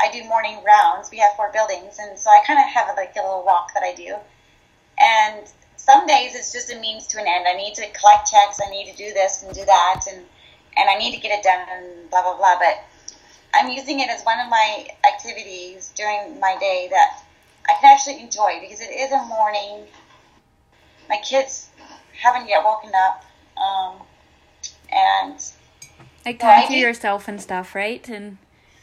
I 0.00 0.10
do 0.12 0.22
morning 0.24 0.58
rounds. 0.64 1.10
We 1.10 1.18
have 1.18 1.32
four 1.36 1.50
buildings, 1.52 1.98
and 2.00 2.16
so 2.16 2.30
I 2.30 2.38
kind 2.46 2.60
of 2.60 2.66
have 2.66 2.96
like 2.96 3.14
a 3.16 3.20
little 3.20 3.44
walk 3.44 3.74
that 3.74 3.82
I 3.82 3.94
do. 3.94 4.14
And 5.00 5.46
some 5.76 6.06
days 6.06 6.36
it's 6.36 6.52
just 6.52 6.72
a 6.72 6.78
means 6.78 7.08
to 7.08 7.18
an 7.18 7.26
end. 7.26 7.46
I 7.48 7.54
need 7.54 7.74
to 7.74 7.90
collect 7.90 8.30
checks. 8.30 8.60
I 8.64 8.70
need 8.70 8.92
to 8.92 8.96
do 8.96 9.12
this 9.12 9.42
and 9.42 9.52
do 9.52 9.64
that, 9.64 10.04
and 10.10 10.24
and 10.76 10.88
I 10.88 10.96
need 10.96 11.14
to 11.16 11.20
get 11.20 11.36
it 11.36 11.42
done 11.42 11.66
and 11.68 12.10
blah 12.10 12.22
blah 12.22 12.36
blah. 12.36 12.58
But 12.60 12.84
I'm 13.54 13.68
using 13.70 13.98
it 13.98 14.08
as 14.08 14.22
one 14.22 14.38
of 14.38 14.48
my 14.48 14.86
activities 15.04 15.92
during 15.96 16.38
my 16.38 16.56
day 16.60 16.86
that 16.90 17.21
I 17.68 17.74
can 17.80 17.92
actually 17.94 18.20
enjoy 18.20 18.60
because 18.60 18.80
it 18.80 18.90
is 18.90 19.12
a 19.12 19.22
morning. 19.24 19.84
My 21.08 21.16
kids 21.18 21.68
haven't 22.20 22.48
yet 22.48 22.64
woken 22.64 22.90
up, 22.94 23.24
um, 23.56 23.96
and 24.90 25.34
like 26.24 26.40
Yeah, 26.42 26.48
I 26.50 26.60
talk 26.60 26.66
to 26.68 26.72
do- 26.74 26.78
yourself 26.78 27.28
and 27.28 27.40
stuff, 27.40 27.74
right? 27.74 28.06
And 28.08 28.38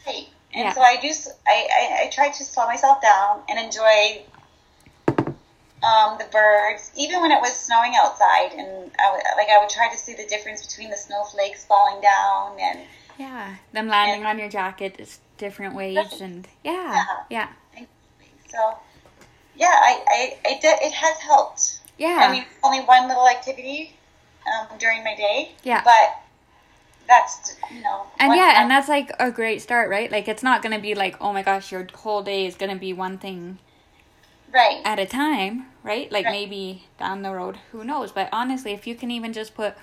Right. 0.06 0.28
And 0.54 0.64
Yeah. 0.64 0.74
so 0.74 0.82
I 0.82 0.98
do. 0.98 1.12
I 1.48 2.10
try 2.12 2.30
to 2.30 2.44
slow 2.44 2.66
myself 2.66 3.02
down 3.02 3.42
and 3.50 3.60
enjoy 3.60 4.24
um, 5.84 6.18
the 6.18 6.26
birds, 6.32 6.92
even 6.96 7.22
when 7.22 7.32
it 7.32 7.40
was 7.40 7.56
snowing 7.56 7.94
outside. 7.96 8.52
And 8.54 8.92
I 9.00 9.12
would, 9.12 9.22
like 9.38 9.50
I 9.50 9.60
would 9.60 9.70
try 9.70 9.90
to 9.90 9.98
see 9.98 10.14
the 10.14 10.26
difference 10.26 10.66
between 10.66 10.90
the 10.90 10.98
snowflakes 10.98 11.66
falling 11.66 12.02
down 12.02 12.58
and 12.60 12.80
Yeah. 13.18 13.56
Them 13.74 13.88
landing 13.88 14.26
on 14.26 14.40
your 14.40 14.50
jacket 14.50 14.96
is 15.00 15.20
different 15.38 15.76
ways 15.76 16.20
and 16.22 16.48
yeah. 16.64 17.06
Yeah. 17.30 17.48
So, 18.50 18.78
yeah, 19.56 19.68
I, 19.68 20.04
I, 20.08 20.50
I 20.50 20.60
did, 20.62 20.78
it 20.82 20.94
has 20.94 21.18
helped. 21.18 21.80
Yeah. 21.98 22.20
I 22.22 22.32
mean, 22.32 22.46
only 22.64 22.80
one 22.82 23.08
little 23.08 23.28
activity 23.28 23.94
um, 24.48 24.78
during 24.78 25.04
my 25.04 25.16
day. 25.16 25.52
Yeah. 25.64 25.84
But 25.84 26.22
that's, 27.08 27.58
you 27.74 27.82
know. 27.82 28.04
And 28.20 28.34
yeah, 28.36 28.54
time- 28.54 28.62
and 28.64 28.72
that's 28.72 28.88
like 28.88 29.12
a 29.20 29.32
great 29.32 29.62
start, 29.62 29.90
right? 29.90 30.12
Like 30.12 30.28
it's 30.28 30.44
not 30.44 30.62
gonna 30.62 30.80
be 30.80 30.96
like, 30.96 31.18
oh 31.22 31.34
my 31.34 31.44
gosh, 31.44 31.72
your 31.72 31.88
whole 31.94 32.24
day 32.24 32.46
is 32.46 32.56
gonna 32.56 32.76
be 32.76 32.94
one 32.94 33.18
thing 33.18 33.60
Right. 34.54 34.82
at 34.84 34.98
a 35.00 35.06
time, 35.06 35.68
right? 35.84 36.12
Like 36.12 36.26
Right. 36.26 36.32
maybe 36.32 36.86
down 36.98 37.22
the 37.22 37.32
road, 37.32 37.58
who 37.72 37.84
knows? 37.84 38.12
But 38.12 38.30
honestly, 38.32 38.72
if 38.74 38.88
you 38.88 38.96
can 38.96 39.12
even 39.12 39.34
just 39.34 39.54
put 39.54 39.76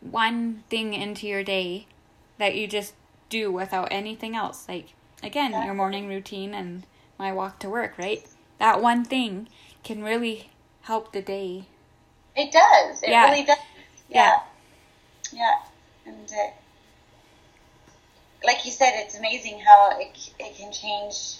one 0.00 0.64
thing 0.68 0.94
into 0.94 1.26
your 1.26 1.42
day 1.42 1.86
that 2.38 2.54
you 2.54 2.66
just 2.66 2.94
do 3.28 3.50
without 3.50 3.88
anything 3.90 4.36
else, 4.36 4.66
like 4.68 4.88
again, 5.22 5.52
your 5.64 5.74
morning 5.74 6.08
routine 6.08 6.54
and 6.54 6.84
my 7.18 7.32
walk 7.32 7.58
to 7.60 7.68
work, 7.70 7.96
right? 7.98 8.24
That 8.58 8.80
one 8.82 9.04
thing 9.04 9.48
can 9.84 10.02
really 10.02 10.50
help 10.82 11.12
the 11.12 11.22
day. 11.22 11.66
It 12.34 12.52
does. 12.52 13.02
It 13.02 13.10
Yeah. 13.10 13.30
really 13.30 13.44
does. 13.44 13.58
Yeah. 14.08 14.40
Yeah. 15.32 15.54
And 16.06 16.30
uh, 16.30 16.50
like 18.44 18.64
you 18.64 18.70
said, 18.70 18.92
it's 18.94 19.16
amazing 19.18 19.60
how 19.60 19.98
it, 19.98 20.30
it 20.38 20.56
can 20.56 20.72
change. 20.72 21.36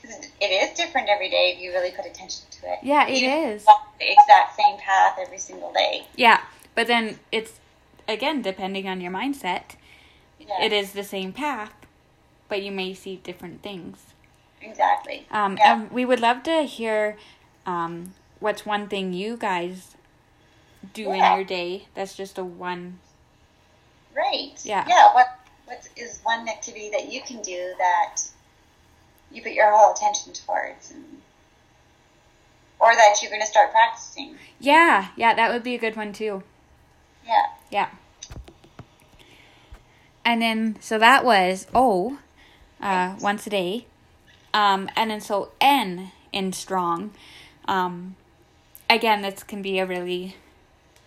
Because 0.00 0.16
it, 0.16 0.30
it 0.40 0.46
is 0.46 0.76
different 0.76 1.08
every 1.08 1.28
day 1.28 1.52
if 1.54 1.62
you 1.62 1.72
really 1.72 1.90
put 1.90 2.06
attention 2.06 2.44
to 2.50 2.72
it. 2.72 2.78
Yeah, 2.82 3.06
it 3.06 3.20
You 3.20 3.28
is. 3.30 3.64
the 3.64 3.74
exact 4.00 4.56
same 4.56 4.78
path 4.78 5.18
every 5.20 5.38
single 5.38 5.72
day. 5.72 6.06
Yeah, 6.16 6.40
but 6.74 6.86
then 6.86 7.18
it's 7.30 7.60
again 8.08 8.42
depending 8.42 8.88
on 8.88 9.00
your 9.00 9.12
mindset. 9.12 9.76
Yeah. 10.38 10.62
It 10.64 10.72
is 10.72 10.92
the 10.92 11.04
same 11.04 11.32
path, 11.32 11.72
but 12.48 12.62
you 12.62 12.72
may 12.72 12.94
see 12.94 13.16
different 13.16 13.62
things. 13.62 14.09
Exactly. 14.62 15.26
Um, 15.30 15.56
yeah. 15.56 15.80
And 15.80 15.90
we 15.90 16.04
would 16.04 16.20
love 16.20 16.42
to 16.44 16.62
hear 16.62 17.16
um, 17.66 18.14
what's 18.40 18.64
one 18.66 18.88
thing 18.88 19.12
you 19.12 19.36
guys 19.36 19.96
do 20.94 21.02
Yeah. 21.02 21.32
in 21.32 21.38
your 21.38 21.44
day 21.44 21.86
that's 21.94 22.14
just 22.16 22.38
a 22.38 22.44
one. 22.44 22.98
Right. 24.14 24.52
Yeah. 24.64 24.84
Yeah. 24.88 25.14
What 25.14 25.26
What 25.66 25.88
is 25.96 26.20
one 26.24 26.48
activity 26.48 26.90
that 26.90 27.12
you 27.12 27.20
can 27.22 27.40
do 27.42 27.74
that 27.78 28.22
you 29.30 29.40
put 29.42 29.52
your 29.52 29.70
whole 29.70 29.92
attention 29.92 30.32
towards, 30.32 30.90
and, 30.90 31.04
or 32.80 32.92
that 32.94 33.22
you're 33.22 33.30
going 33.30 33.40
to 33.40 33.46
start 33.46 33.70
practicing? 33.70 34.34
Yeah, 34.58 35.08
yeah, 35.16 35.32
that 35.34 35.52
would 35.52 35.62
be 35.62 35.76
a 35.76 35.78
good 35.78 35.94
one 35.96 36.12
too. 36.12 36.42
Yeah. 37.24 37.46
Yeah. 37.70 37.88
And 40.24 40.42
then, 40.42 40.76
so 40.80 40.98
that 40.98 41.24
was 41.24 41.66
oh, 41.74 42.18
uh, 42.80 43.14
once 43.20 43.46
a 43.46 43.50
day. 43.50 43.86
Um, 44.52 44.88
and 44.96 45.10
then, 45.10 45.20
so 45.20 45.52
N 45.60 46.12
in 46.32 46.52
strong. 46.52 47.12
Um, 47.66 48.16
again, 48.88 49.22
this 49.22 49.42
can 49.42 49.62
be 49.62 49.78
a 49.78 49.86
really 49.86 50.36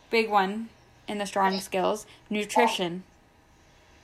big 0.09 0.29
one 0.29 0.69
in 1.07 1.17
the 1.17 1.25
strong 1.25 1.59
skills. 1.59 2.05
Nutrition. 2.29 3.03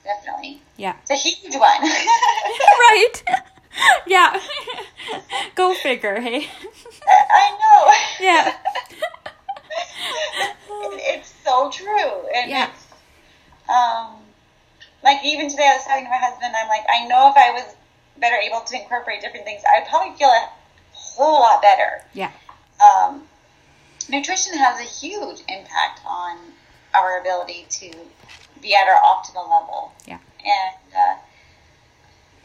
Definitely. 0.04 0.60
Yeah. 0.76 0.96
It's 1.02 1.10
a 1.10 1.14
huge 1.14 1.54
one. 1.54 1.80
right? 1.82 3.12
yeah. 4.06 4.40
Go 5.54 5.74
figure, 5.74 6.20
hey? 6.20 6.46
I 7.08 7.50
know. 8.20 8.26
Yeah. 8.26 8.54
It's 11.02 11.32
so 11.44 11.70
true. 11.70 12.28
And 12.34 12.50
Yeah. 12.50 12.68
it's, 12.70 12.86
um, 13.68 14.16
like 15.02 15.24
even 15.24 15.48
today 15.48 15.68
I 15.68 15.76
was 15.76 15.84
talking 15.84 16.04
to 16.04 16.10
my 16.10 16.16
husband, 16.16 16.54
I'm 16.56 16.68
like, 16.68 16.84
I 16.92 17.06
know 17.06 17.30
if 17.30 17.36
I 17.36 17.50
was 17.52 17.74
better 18.20 18.36
able 18.36 18.60
to 18.60 18.76
incorporate 18.76 19.20
different 19.20 19.44
things, 19.44 19.62
I'd 19.74 19.88
probably 19.88 20.16
feel 20.16 20.28
a 20.28 20.48
whole 20.92 21.40
lot 21.40 21.62
better. 21.62 22.02
Yeah. 22.12 22.30
Um, 22.84 23.22
nutrition 24.08 24.56
has 24.56 24.80
a 24.80 24.84
huge 24.84 25.40
impact 25.48 26.00
on 26.06 26.38
our 26.94 27.20
ability 27.20 27.66
to 27.70 27.92
be 28.60 28.74
at 28.74 28.86
our 28.88 29.00
optimal 29.00 29.48
level. 29.48 29.92
Yeah. 30.06 30.18
And, 30.44 30.94
uh, 30.96 31.16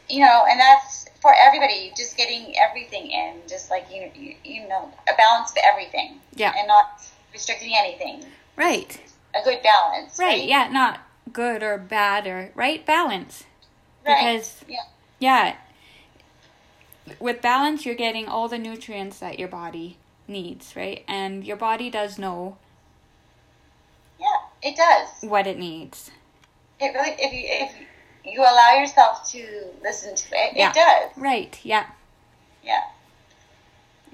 you 0.09 0.19
know, 0.23 0.45
and 0.49 0.59
that's 0.59 1.07
for 1.21 1.33
everybody, 1.33 1.91
just 1.97 2.15
getting 2.15 2.53
everything 2.57 3.09
in, 3.09 3.35
just 3.47 3.69
like, 3.69 3.87
you, 3.91 4.09
you, 4.15 4.35
you 4.43 4.67
know, 4.67 4.91
a 5.11 5.15
balance 5.17 5.51
of 5.51 5.57
everything. 5.65 6.19
Yeah. 6.35 6.53
And 6.57 6.67
not 6.67 7.01
restricting 7.33 7.73
anything. 7.75 8.25
Right. 8.55 8.99
A 9.33 9.43
good 9.43 9.61
balance. 9.63 10.17
Right. 10.19 10.39
Right. 10.39 10.47
Yeah. 10.47 10.69
Not 10.71 10.99
good 11.33 11.63
or 11.63 11.77
bad 11.77 12.27
or, 12.27 12.51
right? 12.55 12.85
Balance. 12.85 13.45
Right. 14.05 14.33
Because- 14.33 14.63
yeah. 14.67 14.83
Yeah. 15.19 15.55
With 17.19 17.41
balance, 17.41 17.85
you're 17.85 17.95
getting 17.95 18.27
all 18.27 18.47
the 18.47 18.57
nutrients 18.57 19.19
that 19.19 19.37
your 19.39 19.47
body 19.47 19.97
needs, 20.27 20.75
right? 20.75 21.03
And 21.07 21.45
your 21.45 21.57
body 21.57 21.89
does 21.89 22.17
know 22.17 22.57
Yeah, 24.19 24.27
it 24.63 24.75
does. 24.75 25.07
what 25.29 25.45
it 25.47 25.57
needs. 25.57 26.11
It 26.79 26.93
really, 26.93 27.11
if 27.19 27.31
you, 27.33 27.43
if 27.47 28.33
you 28.33 28.41
allow 28.41 28.73
yourself 28.79 29.29
to 29.31 29.45
listen 29.83 30.15
to 30.15 30.27
it, 30.31 30.53
Yeah. 30.55 30.69
it 30.71 30.75
does. 30.75 31.11
Right. 31.17 31.59
Yeah. 31.63 31.85
Yeah. 32.63 32.81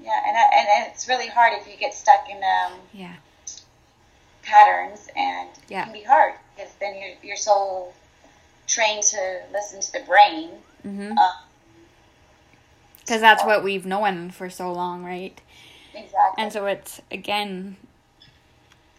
Yeah, 0.02 0.18
and, 0.26 0.36
and 0.36 0.68
and 0.68 0.92
it's 0.92 1.08
really 1.08 1.28
hard 1.28 1.52
if 1.60 1.66
you 1.68 1.76
get 1.76 1.94
stuck 1.94 2.28
in 2.28 2.36
um, 2.38 2.72
Yeah. 2.92 3.14
patterns, 4.42 5.08
and 5.16 5.48
Yeah. 5.68 5.82
it 5.82 5.84
can 5.84 5.92
be 5.92 6.02
hard 6.02 6.34
because 6.56 6.72
then 6.80 6.96
you're 6.96 7.14
you're 7.22 7.36
so 7.36 7.92
trained 8.66 9.02
to 9.04 9.42
listen 9.52 9.80
to 9.80 9.92
the 9.92 10.00
brain. 10.00 10.50
Mhm. 10.84 11.16
Um, 11.16 11.32
Because 13.04 13.20
that's 13.20 13.44
what 13.44 13.62
we've 13.64 13.84
known 13.86 14.30
for 14.30 14.48
so 14.50 14.72
long, 14.72 15.04
right? 15.04 15.40
exactly. 15.94 16.42
And 16.42 16.52
so 16.52 16.66
it's 16.66 17.02
again 17.10 17.76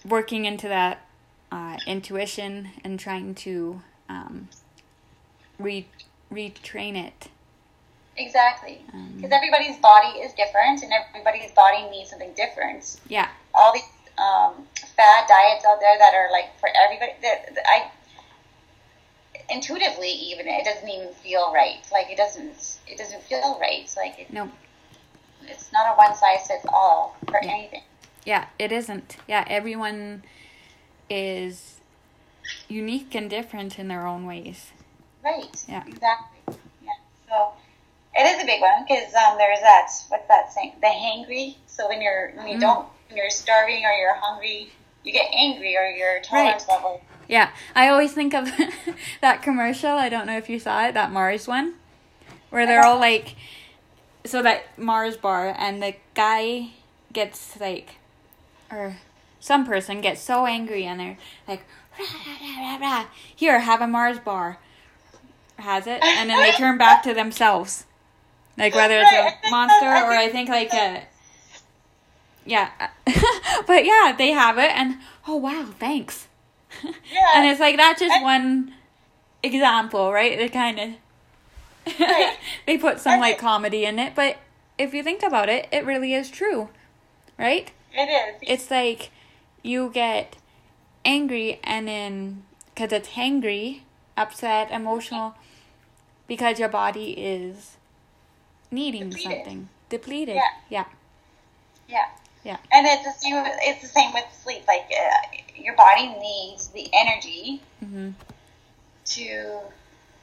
working 0.05 0.45
into 0.45 0.67
that 0.67 1.05
uh, 1.51 1.77
intuition 1.87 2.69
and 2.83 2.99
trying 2.99 3.33
to 3.35 3.81
um, 4.09 4.49
re 5.57 5.87
retrain 6.31 6.95
it. 6.97 7.29
exactly. 8.17 8.81
Um, 8.93 9.13
Because 9.15 9.31
everybody's 9.31 9.77
body 9.77 10.19
is 10.19 10.33
different, 10.33 10.81
and 10.83 10.91
everybody's 10.91 11.51
body 11.51 11.87
needs 11.89 12.09
something 12.09 12.33
different. 12.35 12.99
yeah. 13.07 13.29
all 13.55 13.71
these 13.73 13.83
um, 14.17 14.67
fad 14.95 15.25
diets 15.27 15.65
out 15.65 15.79
there 15.79 15.97
that 15.97 16.13
are 16.13 16.29
like 16.31 16.57
for 16.59 16.69
everybody 16.83 17.13
that 17.21 17.53
that 17.55 17.63
I 17.67 17.89
intuitively 19.49 20.09
even 20.09 20.47
it 20.47 20.63
doesn't 20.65 20.87
even 20.89 21.09
feel 21.13 21.51
right 21.53 21.85
like 21.91 22.09
it 22.09 22.17
doesn't 22.17 22.77
it 22.87 22.97
doesn't 22.97 23.21
feel 23.23 23.57
right 23.59 23.81
it's 23.83 23.97
like 23.97 24.17
it, 24.19 24.31
No. 24.31 24.49
it's 25.47 25.71
not 25.73 25.93
a 25.93 25.95
one 25.97 26.15
size 26.15 26.47
fits 26.47 26.65
all 26.71 27.15
for 27.27 27.39
Yeah. 27.43 27.51
anything 27.51 27.81
Yeah. 28.25 28.45
It 28.57 28.71
isn't. 28.71 29.17
Yeah. 29.27 29.43
Everyone 29.49 30.23
is 31.09 31.81
unique 32.69 33.13
and 33.15 33.29
different 33.29 33.77
in 33.77 33.89
their 33.89 34.07
own 34.07 34.25
ways. 34.25 34.71
right 35.23 35.63
Yeah. 35.67 35.83
exactly 35.85 36.39
yeah 36.81 36.91
so 37.29 37.51
it 38.15 38.23
is 38.23 38.41
a 38.41 38.45
big 38.45 38.61
one 38.61 38.85
because 38.87 39.13
um, 39.13 39.37
there's 39.37 39.59
that 39.59 39.89
what's 40.09 40.27
that 40.29 40.53
saying 40.53 40.73
the 40.81 40.87
hangry 40.87 41.55
so 41.67 41.87
when 41.89 42.01
you're 42.01 42.31
when 42.35 42.47
you 42.47 42.57
Mm. 42.57 42.61
don't 42.61 42.87
when 43.09 43.17
you're 43.17 43.29
starving 43.29 43.83
or 43.85 43.91
you're 43.91 44.13
hungry 44.15 44.71
you 45.03 45.11
get 45.11 45.27
angry 45.33 45.75
or 45.75 45.85
your 45.87 46.21
tolerance 46.21 46.65
Right. 46.67 46.75
level 46.77 47.01
Yeah, 47.27 47.49
I 47.75 47.87
always 47.87 48.13
think 48.13 48.33
of 48.33 48.49
that 49.21 49.41
commercial. 49.41 49.91
I 49.91 50.09
don't 50.09 50.27
know 50.27 50.37
if 50.37 50.49
you 50.49 50.59
saw 50.59 50.85
it, 50.85 50.93
that 50.93 51.11
Mars 51.11 51.47
one, 51.47 51.75
where 52.49 52.65
they're 52.65 52.85
all 52.85 52.99
like, 52.99 53.35
so 54.25 54.41
that 54.41 54.77
Mars 54.77 55.17
bar, 55.17 55.55
and 55.57 55.81
the 55.81 55.95
guy 56.13 56.71
gets 57.11 57.59
like, 57.59 57.95
or 58.71 58.97
some 59.39 59.65
person 59.65 60.01
gets 60.01 60.21
so 60.21 60.45
angry, 60.45 60.85
and 60.85 60.99
they're 60.99 61.17
like, 61.47 61.63
rah, 61.99 62.05
rah, 62.59 62.77
rah, 62.77 63.05
here, 63.35 63.59
have 63.59 63.81
a 63.81 63.87
Mars 63.87 64.19
bar, 64.19 64.59
has 65.57 65.87
it, 65.87 66.03
and 66.03 66.29
then 66.29 66.41
they 66.41 66.51
turn 66.51 66.77
back 66.77 67.03
to 67.03 67.13
themselves, 67.13 67.85
like 68.57 68.75
whether 68.75 68.99
it's 68.99 69.11
a 69.11 69.49
monster 69.49 69.85
or 69.85 70.11
I 70.11 70.29
think 70.29 70.49
like 70.49 70.73
a. 70.73 71.03
Yeah, 72.45 72.71
but 73.67 73.85
yeah, 73.85 74.13
they 74.17 74.31
have 74.31 74.57
it, 74.57 74.71
and 74.71 74.97
oh 75.27 75.37
wow, 75.37 75.65
thanks. 75.79 76.27
Yeah 76.83 76.91
And 77.35 77.45
it's 77.47 77.59
like 77.59 77.77
that's 77.77 77.99
just 77.99 78.13
And- 78.13 78.23
one 78.23 78.73
example, 79.43 80.11
right? 80.13 80.31
It 80.39 80.51
kind 80.53 80.79
of 80.79 80.89
Right. 81.99 82.37
they 82.65 82.77
put 82.77 82.99
some 82.99 83.13
And 83.13 83.21
like 83.21 83.35
it- 83.35 83.39
comedy 83.41 83.85
in 83.85 83.99
it, 83.99 84.15
but 84.15 84.37
if 84.77 84.93
you 84.93 85.03
think 85.03 85.21
about 85.23 85.49
it, 85.49 85.67
it 85.71 85.85
really 85.85 86.13
is 86.13 86.29
true, 86.29 86.69
right? 87.37 87.71
it 87.93 88.09
is 88.09 88.35
It's 88.41 88.71
like 88.71 89.11
you 89.61 89.89
get 89.93 90.35
angry 91.05 91.59
and 91.63 91.87
then 91.87 92.43
because 92.73 92.91
it's 92.91 93.09
hangry, 93.09 93.81
upset, 94.17 94.71
emotional, 94.71 95.35
because 96.27 96.57
your 96.59 96.69
body 96.69 97.11
is 97.11 97.77
needing 98.71 99.09
Depleted. 99.09 99.21
something 99.45 99.69
depleted. 99.89 100.35
Yeah. 100.35 100.49
yeah, 100.69 100.85
Yeah. 101.87 102.05
Yeah. 102.43 102.57
And 102.71 102.85
it's 102.85 103.03
the 103.03 103.11
same. 103.11 103.43
It's 103.61 103.81
the 103.81 103.87
same 103.87 104.13
with 104.13 104.25
sleep. 104.43 104.63
Like 104.67 104.91
uh, 104.91 105.37
your 105.55 105.75
body 105.75 106.07
needs 106.19 106.67
the 106.67 106.89
energy 106.93 107.61
hmm 107.79 108.11
to 109.05 109.59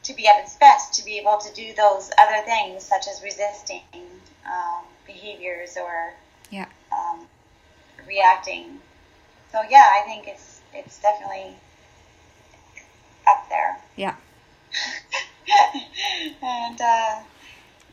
to 0.03 0.14
be 0.14 0.27
at 0.27 0.41
its 0.43 0.57
best, 0.57 0.95
to 0.95 1.05
be 1.05 1.18
able 1.18 1.37
to 1.39 1.53
do 1.53 1.75
those 1.75 2.11
other 2.18 2.43
things 2.45 2.83
such 2.83 3.07
as 3.07 3.23
resisting 3.23 3.83
um, 4.47 4.85
behaviors 5.07 5.77
or 5.77 6.14
Yeah. 6.51 6.66
um, 6.91 7.27
reacting. 8.07 8.81
So 9.53 9.61
yeah, 9.68 9.87
I 10.01 10.03
think 10.07 10.27
it's 10.27 10.61
it's 10.75 11.01
definitely 11.01 11.55
up 13.29 13.47
there. 13.49 13.81
Yeah. 13.97 14.14
and 16.43 16.81
uh, 16.81 17.18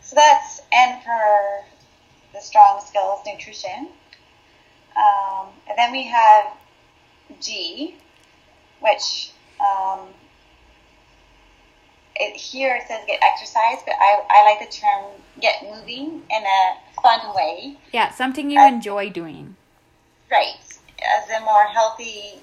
so 0.01 0.15
that's 0.15 0.61
and 0.71 1.03
for 1.03 1.63
the 2.33 2.39
strong 2.41 2.81
skills 2.85 3.19
nutrition. 3.25 3.89
Um, 4.97 5.47
and 5.69 5.77
then 5.77 5.91
we 5.91 6.03
have 6.03 6.45
G, 7.39 7.95
which 8.81 9.31
um, 9.59 10.07
it, 12.15 12.35
here 12.35 12.75
it 12.75 12.87
says 12.87 13.01
get 13.05 13.19
exercise, 13.21 13.77
but 13.85 13.93
I, 13.99 14.23
I 14.29 14.43
like 14.43 14.67
the 14.67 14.75
term 14.75 15.03
get 15.39 15.63
moving 15.63 16.23
in 16.29 16.43
a 16.43 17.01
fun 17.01 17.19
way. 17.35 17.77
Yeah, 17.93 18.09
something 18.09 18.49
you 18.49 18.59
Uh, 18.59 18.67
enjoy 18.67 19.09
doing. 19.09 19.55
Right, 20.31 20.55
as 20.99 21.29
a 21.29 21.39
more 21.41 21.65
healthy, 21.65 22.41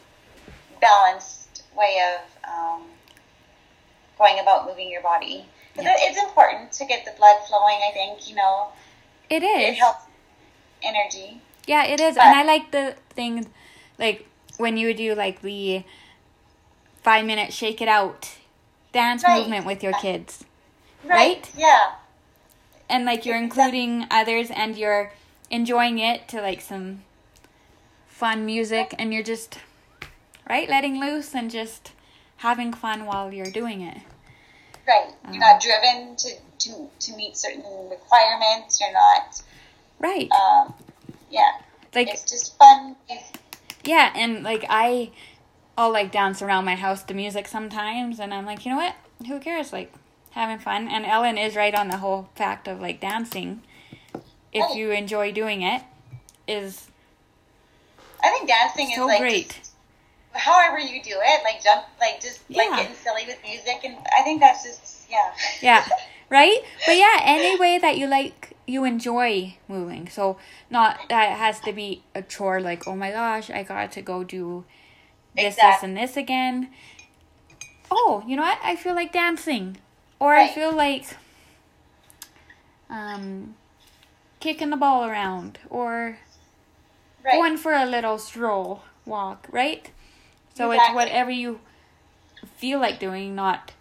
balanced 0.80 1.64
way 1.76 2.00
of 2.14 2.48
um, 2.48 2.82
going 4.16 4.38
about 4.38 4.66
moving 4.66 4.90
your 4.90 5.02
body. 5.02 5.44
Yeah. 5.76 5.92
It's 5.98 6.22
important 6.22 6.70
to 6.72 6.84
get 6.86 7.05
the 7.05 7.11
blood 7.18 7.36
flowing. 7.48 7.78
I 7.88 7.92
think 7.92 8.28
you 8.30 8.36
know 8.36 8.68
It 9.28 9.42
is. 9.42 9.70
It 9.70 9.74
helps 9.74 10.05
energy. 10.84 11.40
Yeah, 11.66 11.84
it 11.84 12.00
is. 12.00 12.16
But- 12.16 12.24
and 12.24 12.36
I 12.36 12.42
like 12.44 12.70
the 12.70 12.96
things 13.10 13.46
like 13.98 14.26
when 14.58 14.76
you 14.76 14.94
do 14.94 15.14
like 15.14 15.42
the 15.42 15.84
five 17.02 17.24
minute 17.24 17.52
shake 17.52 17.80
it 17.82 17.88
out 17.88 18.30
dance 18.92 19.24
Right. 19.24 19.40
movement 19.40 19.66
with 19.66 19.82
your 19.82 19.92
kids. 19.94 20.44
Right? 21.04 21.16
Right? 21.16 21.50
Yeah. 21.56 21.92
And 22.88 23.04
like 23.04 23.26
you're 23.26 23.36
including 23.36 24.06
others 24.10 24.50
and 24.50 24.76
you're 24.76 25.12
enjoying 25.50 25.98
it 25.98 26.28
to 26.28 26.40
like 26.40 26.60
some 26.60 27.02
fun 28.06 28.46
music 28.46 28.94
and 28.98 29.12
you're 29.12 29.22
just 29.22 29.58
right 30.48 30.68
letting 30.68 31.00
loose 31.00 31.34
and 31.34 31.50
just 31.50 31.92
having 32.38 32.72
fun 32.72 33.06
while 33.06 33.32
you're 33.32 33.50
doing 33.50 33.80
it. 33.80 33.98
Right. 34.86 35.10
You're 35.30 35.40
not 35.40 35.60
driven 35.62 36.14
to, 36.16 36.30
to, 36.60 36.88
to 37.00 37.16
meet 37.16 37.36
certain 37.36 37.64
requirements. 37.90 38.80
You're 38.80 38.92
not. 38.92 39.42
Right. 39.98 40.30
Um, 40.30 40.74
yeah. 41.35 41.51
like 41.95 42.09
it's 42.09 42.30
just 42.30 42.57
fun. 42.59 42.97
Yeah, 43.85 44.12
and 44.14 44.43
like 44.43 44.64
I, 44.68 45.11
I'll 45.76 45.93
like 45.93 46.11
dance 46.12 46.41
around 46.41 46.64
my 46.64 46.74
house 46.76 47.03
to 47.05 47.14
music 47.14 47.47
sometimes, 47.49 48.18
and 48.18 48.32
I'm 48.32 48.47
like, 48.47 48.64
you 48.64 48.70
know 48.70 48.78
what? 48.78 48.95
Who 49.28 49.39
cares? 49.41 49.72
Like 49.72 49.93
having 50.30 50.59
fun. 50.59 50.89
And 50.89 51.05
Ellen 51.05 51.37
is 51.39 51.55
right 51.57 51.74
on 51.74 51.89
the 51.89 51.99
whole 51.99 52.28
fact 52.35 52.66
of 52.68 52.80
like 52.80 53.01
dancing. 53.01 53.62
If 54.53 54.62
Right. 54.62 54.76
you 54.76 54.91
enjoy 54.93 55.32
doing 55.32 55.62
it, 55.62 55.82
is 56.47 56.89
I 58.22 58.30
think 58.30 58.49
dancing 58.49 58.91
so 58.95 59.03
is 59.03 59.09
like 59.09 59.20
great. 59.20 59.49
just- 59.59 59.72
however 60.32 60.78
you 60.78 61.03
do 61.03 61.16
it, 61.22 61.45
like 61.45 61.62
jump, 61.62 61.85
like 62.01 62.20
just 62.20 62.41
like 62.51 62.70
getting 62.70 62.95
silly 62.97 63.24
with 63.26 63.39
music, 63.45 63.80
and 63.85 63.97
I 64.18 64.22
think 64.22 64.41
that's 64.41 64.64
just 64.64 65.07
yeah. 65.11 65.32
Yeah, 65.61 65.85
right. 66.30 66.59
But 66.87 66.97
yeah, 66.97 67.18
any 67.22 67.59
way 67.59 67.78
that 67.78 67.99
you 67.99 68.07
like, 68.07 68.53
you 68.66 68.84
enjoy 68.84 69.56
moving. 69.68 70.08
So 70.08 70.38
not 70.70 70.98
that 71.08 71.32
it 71.32 71.38
has 71.38 71.60
to 71.60 71.72
be 71.72 72.02
a 72.14 72.22
chore. 72.22 72.60
Like 72.60 72.86
oh 72.86 72.96
my 72.96 73.10
gosh, 73.10 73.50
I 73.50 73.62
got 73.62 73.92
to 73.92 74.02
go 74.02 74.24
do 74.24 74.64
this, 75.36 75.56
this, 75.56 75.82
and 75.82 75.96
this 75.96 76.16
again. 76.16 76.70
Oh, 77.90 78.22
you 78.26 78.36
know 78.36 78.42
what? 78.42 78.58
I 78.62 78.76
feel 78.76 78.94
like 78.94 79.12
dancing, 79.12 79.78
or 80.18 80.34
I 80.34 80.48
feel 80.48 80.72
like 80.72 81.16
um 82.90 83.54
kicking 84.40 84.70
the 84.70 84.76
ball 84.76 85.04
around, 85.04 85.58
or 85.70 86.18
right. 87.24 87.34
going 87.34 87.56
for 87.56 87.72
a 87.72 87.86
little 87.86 88.18
stroll 88.18 88.82
walk. 89.04 89.46
Right. 89.50 89.90
So 90.54 90.70
it's 90.70 90.94
whatever 90.94 91.32
you 91.32 91.58
feel 92.56 92.78
like 92.78 93.00
doing, 93.00 93.34
not 93.34 93.72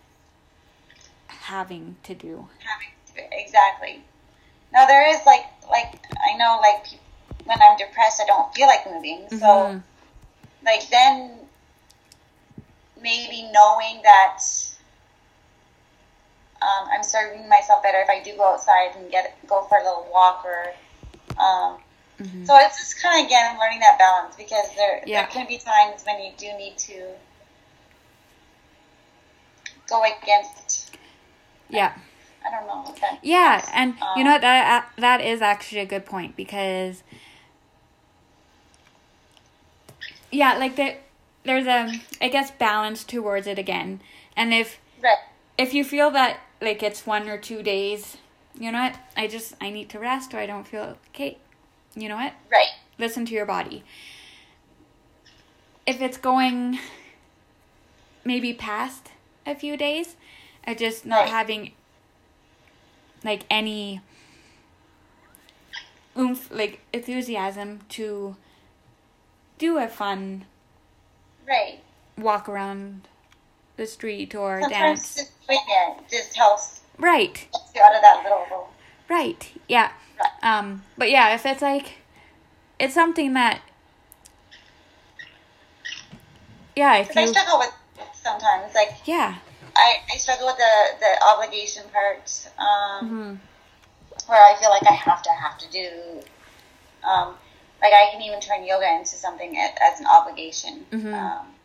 having 1.27 1.97
to 2.03 2.15
do. 2.15 2.47
having 2.59 2.87
to 3.07 3.13
do 3.13 3.21
exactly. 3.31 4.03
Now 4.73 4.85
there 4.85 5.07
is 5.09 5.23
like 5.25 5.45
like 5.69 5.93
I 6.27 6.35
know 6.37 6.59
like 6.61 6.87
when 7.45 7.57
I'm 7.61 7.77
depressed, 7.77 8.19
I 8.21 8.25
don't 8.25 8.53
feel 8.53 8.67
like 8.67 8.85
moving. 8.89 9.29
So 9.29 9.45
Mhm. 9.45 9.83
like 10.65 10.89
then 10.89 11.39
maybe 12.99 13.43
knowing 13.51 14.01
that 14.03 14.39
um, 16.61 16.87
I'm 16.93 17.03
serving 17.03 17.49
myself 17.49 17.83
better 17.83 17.99
if 17.99 18.09
I 18.09 18.21
do 18.23 18.35
go 18.37 18.53
outside 18.53 18.95
and 18.95 19.11
get 19.11 19.37
go 19.47 19.63
for 19.63 19.77
a 19.77 19.83
little 19.83 20.07
walk 20.11 20.43
or. 20.45 20.73
Um, 21.37 21.79
Mhm. 22.19 22.45
So 22.45 22.55
it's 22.57 22.77
just 22.77 23.01
kind 23.01 23.19
of 23.19 23.25
again 23.25 23.57
learning 23.59 23.79
that 23.79 23.97
balance 23.97 24.35
because 24.35 24.73
there 24.75 25.01
Yeah. 25.05 25.21
there 25.21 25.27
can 25.31 25.47
be 25.47 25.57
times 25.57 26.03
when 26.05 26.21
you 26.21 26.31
do 26.37 26.53
need 26.53 26.77
to 26.77 27.15
go 29.87 30.03
against. 30.03 30.95
Yeah. 31.69 31.93
I 32.45 32.51
don't 32.51 32.67
know. 32.67 32.93
Yeah, 33.21 33.55
means. 33.57 33.69
and 33.73 33.95
you 34.15 34.21
Um, 34.21 34.23
know 34.25 34.31
what, 34.33 34.41
that 34.41 34.89
that 34.97 35.21
is 35.21 35.41
actually 35.41 35.81
a 35.81 35.85
good 35.85 36.05
point 36.05 36.35
because 36.35 37.03
yeah, 40.31 40.55
like 40.55 40.75
the 40.75 40.95
there's 41.43 41.67
a 41.67 41.99
I 42.21 42.29
guess 42.29 42.51
balance 42.51 43.03
towards 43.03 43.47
it 43.47 43.59
again. 43.59 44.01
And 44.35 44.53
if 44.53 44.79
Right. 45.01 45.17
if 45.57 45.73
you 45.73 45.83
feel 45.83 46.11
that 46.11 46.39
like 46.61 46.81
it's 46.83 47.05
one 47.05 47.29
or 47.29 47.37
two 47.37 47.61
days, 47.63 48.17
you 48.57 48.71
know 48.71 48.79
what? 48.81 48.95
I 49.15 49.27
just 49.27 49.53
I 49.61 49.69
need 49.69 49.89
to 49.89 49.99
rest 49.99 50.33
or 50.33 50.37
I 50.37 50.45
don't 50.45 50.67
feel 50.67 50.97
okay. 51.09 51.37
You 51.95 52.09
know 52.09 52.15
what? 52.15 52.33
Right. 52.51 52.69
Listen 52.97 53.25
to 53.25 53.33
your 53.33 53.45
body. 53.45 53.83
If 55.85 56.01
it's 56.01 56.17
going 56.17 56.79
maybe 58.23 58.53
past 58.53 59.09
a 59.45 59.55
few 59.55 59.75
days, 59.77 60.15
I 60.65 60.73
just 60.73 61.05
not 61.05 61.21
Right. 61.21 61.29
having 61.29 61.71
like 63.23 63.43
any 63.49 64.01
oomph 66.17 66.49
like 66.51 66.81
enthusiasm 66.93 67.79
to 67.89 68.35
do 69.57 69.77
a 69.77 69.87
fun 69.87 70.45
Right. 71.47 71.79
walk 72.17 72.47
around 72.47 73.07
the 73.75 73.85
street 73.87 74.35
or 74.35 74.61
Sometimes 74.61 74.99
dance. 74.99 75.15
just 75.15 75.47
doing 75.47 75.59
it 75.67 75.97
just 76.09 76.35
helps 76.35 76.81
Right. 76.97 77.47
get 77.51 77.61
you 77.75 77.81
out 77.81 77.95
of 77.95 78.01
that 78.01 78.23
little. 78.23 78.69
Right. 79.09 79.51
Yeah. 79.67 79.91
Right. 80.19 80.29
Um 80.43 80.83
but 80.97 81.09
yeah, 81.09 81.33
if 81.33 81.45
it's 81.45 81.61
like 81.61 81.93
it's 82.79 82.93
something 82.93 83.33
that 83.33 83.61
yeah, 86.75 86.97
if 86.97 87.09
Because 87.09 87.17
I 87.17 87.21
you 87.27 87.33
struggle 87.33 87.59
with 87.59 87.71
sometimes. 88.13 88.73
Like 88.75 88.89
yeah. 89.05 89.35
I, 89.83 89.97
I 90.13 90.17
struggle 90.17 90.47
with 90.47 90.57
the 90.57 90.75
the 90.99 91.23
obligation 91.25 91.83
part. 91.91 92.47
Um, 92.57 93.03
Mhm. 93.09 93.39
where 94.27 94.39
I 94.41 94.55
feel 94.59 94.69
like 94.69 94.87
I 94.87 94.93
have 94.93 95.21
to 95.23 95.31
have 95.31 95.57
to 95.59 95.69
do. 95.69 96.23
Um, 97.03 97.35
like 97.81 97.91
I 97.93 98.09
can 98.11 98.21
even 98.21 98.39
turn 98.39 98.63
yoga 98.63 98.87
into 98.87 99.15
something 99.17 99.57
as 99.57 99.99
an 99.99 100.07
obligation. 100.07 100.85
Mhm. 100.91 101.13
Um, 101.13 101.55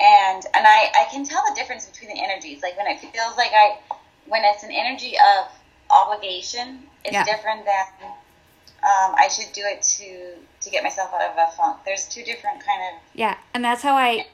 and 0.00 0.46
and 0.54 0.66
I, 0.66 0.92
I 1.00 1.04
can 1.10 1.24
tell 1.24 1.42
the 1.48 1.54
difference 1.56 1.86
between 1.86 2.14
the 2.14 2.22
energies. 2.22 2.62
Like 2.62 2.76
when 2.76 2.86
it 2.86 3.00
feels 3.00 3.36
like 3.36 3.52
I, 3.52 3.78
when 4.26 4.44
it's 4.44 4.62
an 4.62 4.70
energy 4.70 5.16
of 5.18 5.48
obligation, 5.90 6.88
it's 7.04 7.14
Yeah. 7.14 7.24
different 7.24 7.64
than 7.64 7.84
um, 8.84 9.14
I 9.18 9.28
should 9.28 9.52
do 9.52 9.62
it 9.64 9.82
to 9.82 10.34
to 10.60 10.70
get 10.70 10.84
myself 10.84 11.12
out 11.12 11.22
of 11.22 11.36
a 11.36 11.50
funk. 11.56 11.78
There's 11.84 12.06
two 12.06 12.22
different 12.22 12.64
kind 12.64 12.82
of 12.94 13.00
Yeah, 13.14 13.36
and 13.54 13.64
that's 13.64 13.82
how 13.82 13.94
I 13.96 14.26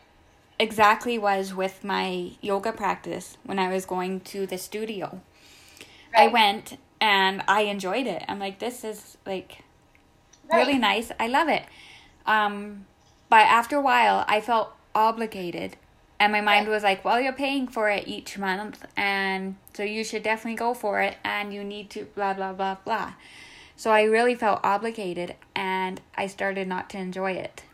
exactly 0.58 1.18
was 1.18 1.54
with 1.54 1.84
my 1.84 2.32
yoga 2.40 2.72
practice 2.72 3.36
when 3.44 3.58
I 3.58 3.68
was 3.72 3.86
going 3.86 4.20
to 4.20 4.46
the 4.46 4.58
studio. 4.58 5.20
I 6.16 6.28
went 6.28 6.78
and 7.00 7.42
I 7.48 7.62
enjoyed 7.62 8.06
it. 8.06 8.24
I'm 8.28 8.38
like, 8.38 8.58
this 8.58 8.84
is 8.84 9.18
like 9.26 9.64
really 10.52 10.78
nice. 10.78 11.12
I 11.18 11.28
love 11.28 11.48
it. 11.48 11.64
Um, 12.26 12.86
but 13.28 13.46
after 13.46 13.76
a 13.76 13.80
while, 13.80 14.24
I 14.28 14.40
felt 14.40 14.72
obligated, 14.94 15.76
and 16.20 16.32
my 16.32 16.40
mind 16.40 16.66
Right. 16.66 16.72
was 16.72 16.82
like, 16.82 17.04
well, 17.04 17.20
you're 17.20 17.32
paying 17.32 17.68
for 17.68 17.90
it 17.90 18.06
each 18.08 18.38
month, 18.38 18.84
and 18.96 19.56
so 19.74 19.82
you 19.82 20.04
should 20.04 20.22
definitely 20.22 20.56
go 20.56 20.74
for 20.74 21.00
it, 21.00 21.16
and 21.24 21.52
you 21.52 21.64
need 21.64 21.90
to 21.90 22.04
blah 22.14 22.34
blah 22.34 22.52
blah 22.52 22.76
blah. 22.84 23.14
So 23.76 23.90
I 23.90 24.02
really 24.04 24.34
felt 24.34 24.60
obligated, 24.64 25.36
and 25.54 26.00
I 26.16 26.26
started 26.28 26.68
not 26.68 26.88
to 26.90 26.98
enjoy 26.98 27.32
it. 27.32 27.64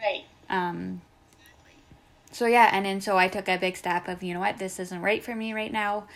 right. 0.00 0.24
Um, 0.48 1.02
so 2.32 2.46
yeah, 2.46 2.70
and 2.72 2.84
then 2.84 3.00
so 3.00 3.16
I 3.16 3.28
took 3.28 3.48
a 3.48 3.58
big 3.58 3.76
step 3.76 4.08
of 4.08 4.22
you 4.22 4.34
know 4.34 4.40
what 4.40 4.58
this 4.58 4.80
isn't 4.80 5.00
right 5.00 5.22
for 5.22 5.34
me 5.34 5.52
right 5.52 5.72
now. 5.72 6.06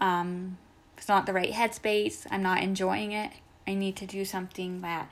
Um, 0.00 0.58
it's 0.96 1.08
not 1.08 1.26
the 1.26 1.32
right 1.32 1.52
headspace. 1.52 2.26
I'm 2.30 2.42
not 2.42 2.62
enjoying 2.62 3.12
it. 3.12 3.32
I 3.66 3.74
need 3.74 3.96
to 3.96 4.06
do 4.06 4.24
something 4.24 4.80
that 4.80 5.10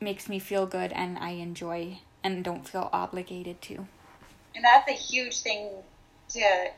makes 0.00 0.28
me 0.28 0.38
feel 0.38 0.66
good 0.66 0.92
and 0.92 1.18
I 1.18 1.30
enjoy 1.30 1.98
and 2.22 2.44
don't 2.44 2.66
feel 2.66 2.88
obligated 2.92 3.60
to. 3.62 3.86
and 4.54 4.64
that's 4.64 4.88
a 4.88 4.94
huge 4.94 5.40
thing 5.40 5.70
to 6.30 6.70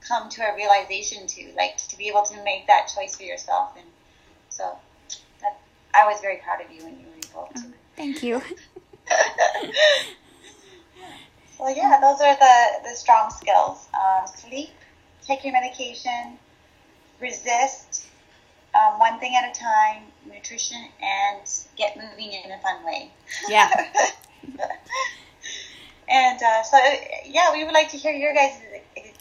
come 0.00 0.28
to 0.30 0.42
a 0.42 0.54
realization 0.54 1.26
to, 1.26 1.52
like 1.56 1.76
to 1.88 1.96
be 1.96 2.08
able 2.08 2.22
to 2.22 2.42
make 2.44 2.66
that 2.66 2.90
choice 2.94 3.16
for 3.16 3.22
yourself. 3.22 3.72
And 3.76 3.86
so 4.48 4.76
that 5.40 5.60
I 5.94 6.06
was 6.06 6.20
very 6.20 6.38
proud 6.38 6.60
of 6.64 6.70
you 6.70 6.84
when 6.84 6.98
you 6.98 7.06
were 7.06 7.42
able 7.42 7.52
to. 7.54 7.62
Thank 7.96 8.22
you. 8.22 8.42
So 11.58 11.68
yeah, 11.68 11.98
those 12.00 12.20
are 12.20 12.36
the, 12.36 12.88
the 12.88 12.96
strong 12.96 13.30
skills. 13.30 13.86
Um, 13.94 14.26
sleep, 14.26 14.70
take 15.22 15.44
your 15.44 15.52
medication, 15.52 16.38
resist, 17.20 18.06
um, 18.74 18.98
one 18.98 19.18
thing 19.18 19.34
at 19.36 19.54
a 19.54 19.58
time, 19.58 20.02
nutrition, 20.26 20.84
and 21.00 21.40
get 21.76 21.96
moving 21.96 22.32
in 22.32 22.50
a 22.50 22.58
fun 22.58 22.84
way. 22.84 23.10
Yeah. 23.48 23.68
and 26.08 26.42
uh, 26.42 26.62
so 26.62 26.78
yeah, 27.26 27.52
we 27.52 27.64
would 27.64 27.74
like 27.74 27.90
to 27.90 27.96
hear 27.96 28.12
your 28.12 28.34
guys' 28.34 28.60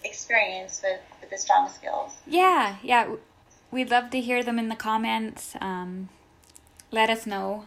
experience 0.03 0.81
with, 0.83 0.99
with 1.19 1.29
the 1.29 1.37
strong 1.37 1.69
skills. 1.69 2.13
Yeah, 2.25 2.77
yeah. 2.81 3.15
We'd 3.71 3.89
love 3.89 4.09
to 4.11 4.19
hear 4.19 4.43
them 4.43 4.59
in 4.59 4.69
the 4.69 4.75
comments. 4.75 5.55
Um, 5.61 6.09
let 6.91 7.09
us 7.09 7.25
know. 7.25 7.65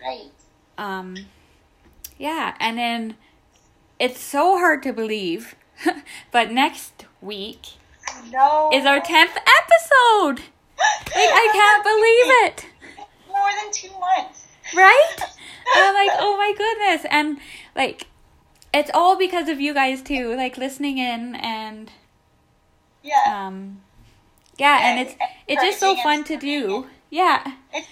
Right. 0.00 0.30
Um, 0.76 1.16
yeah, 2.18 2.54
and 2.60 2.78
then 2.78 3.16
it's 3.98 4.20
so 4.20 4.58
hard 4.58 4.82
to 4.84 4.92
believe, 4.92 5.54
but 6.32 6.50
next 6.52 7.04
week 7.20 7.66
know. 8.30 8.70
is 8.72 8.84
our 8.84 9.00
10th 9.00 9.36
episode. 9.36 10.42
Like, 10.78 11.30
I 11.32 11.48
can't 11.52 11.82
believe 11.82 12.28
it. 12.46 12.66
More 13.28 13.48
than 13.62 13.72
two 13.72 13.88
months. 13.98 14.44
right? 14.76 15.16
I'm 15.74 15.94
like, 15.94 16.10
oh 16.20 16.36
my 16.36 16.52
goodness. 16.56 17.06
And 17.10 17.38
like, 17.74 18.08
it's 18.74 18.90
all 18.92 19.16
because 19.16 19.48
of 19.48 19.58
you 19.58 19.72
guys 19.72 20.02
too, 20.02 20.36
like 20.36 20.58
listening 20.58 20.98
in 20.98 21.34
and 21.36 21.90
Yeah. 23.02 23.46
um, 23.46 23.80
yeah, 24.58 24.80
and 24.82 25.00
it's 25.08 25.14
it's 25.48 25.62
just 25.62 25.80
so 25.80 25.96
fun 25.96 26.24
to 26.24 26.36
do. 26.36 26.86
Yeah, 27.08 27.52
It's, 27.72 27.86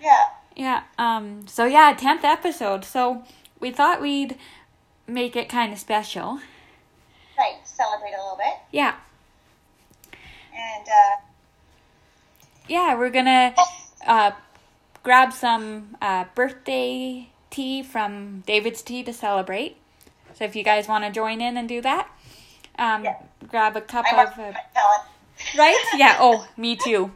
yeah. 0.00 0.24
yeah. 0.56 0.82
Um, 0.98 1.46
so 1.46 1.66
yeah, 1.66 1.92
tenth 1.92 2.24
episode. 2.24 2.84
So 2.86 3.24
we 3.60 3.70
thought 3.70 4.00
we'd 4.00 4.38
make 5.06 5.36
it 5.36 5.48
kind 5.48 5.72
of 5.72 5.78
special. 5.78 6.40
Right. 7.38 7.56
Celebrate 7.64 8.10
a 8.14 8.22
little 8.22 8.36
bit. 8.36 8.54
Yeah, 8.70 8.94
And 10.54 10.86
uh, 10.86 11.20
yeah. 12.68 12.94
We're 12.96 13.10
gonna 13.10 13.54
uh 14.06 14.32
grab 15.02 15.32
some 15.32 15.96
uh 16.00 16.24
birthday 16.34 17.28
tea 17.50 17.82
from 17.82 18.42
David's 18.46 18.82
Tea 18.82 19.02
to 19.04 19.12
celebrate. 19.12 19.76
So 20.34 20.44
if 20.44 20.56
you 20.56 20.62
guys 20.64 20.88
want 20.88 21.04
to 21.04 21.10
join 21.10 21.40
in 21.40 21.56
and 21.56 21.68
do 21.68 21.80
that, 21.82 22.08
um, 22.78 23.04
Yeah. 23.04 23.16
grab 23.48 23.76
a 23.76 23.80
cup 23.80 24.06
I 24.12 24.22
of. 24.24 24.38
Uh. 24.38 24.52
Right? 25.58 25.76
Yeah. 25.96 26.16
Oh, 26.20 26.46
me 26.56 26.76
too. 26.76 27.10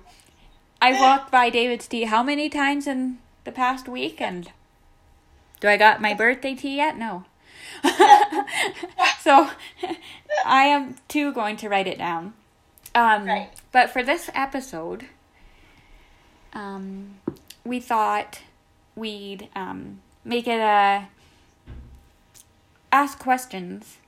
I 0.83 1.01
walked 1.01 1.31
by 1.31 1.49
David's 1.49 1.87
tea 1.87 2.05
how 2.05 2.23
many 2.25 2.49
times 2.49 2.87
in 2.89 3.19
the 3.45 3.53
past 3.53 3.87
week? 3.89 4.21
And 4.21 4.51
do 5.61 5.69
I 5.69 5.77
got 5.77 6.01
my 6.01 6.13
birthday 6.13 6.55
tea 6.55 6.77
yet? 6.77 6.97
No. 6.99 7.25
so 9.21 9.51
I 10.45 10.65
am 10.65 10.97
too 11.09 11.33
going 11.33 11.57
to 11.59 11.69
write 11.69 11.87
it 11.87 11.99
down. 11.99 12.35
Um, 12.95 13.27
Right. 13.27 13.51
But 13.73 13.91
for 13.91 14.03
this 14.03 14.31
episode, 14.35 15.07
um, 16.53 17.19
we 17.65 17.79
thought 17.81 18.41
we'd 18.95 19.49
um, 19.55 20.01
make 20.25 20.49
it 20.49 20.61
a 20.61 21.09
ask 22.91 23.19
questions. 23.19 23.99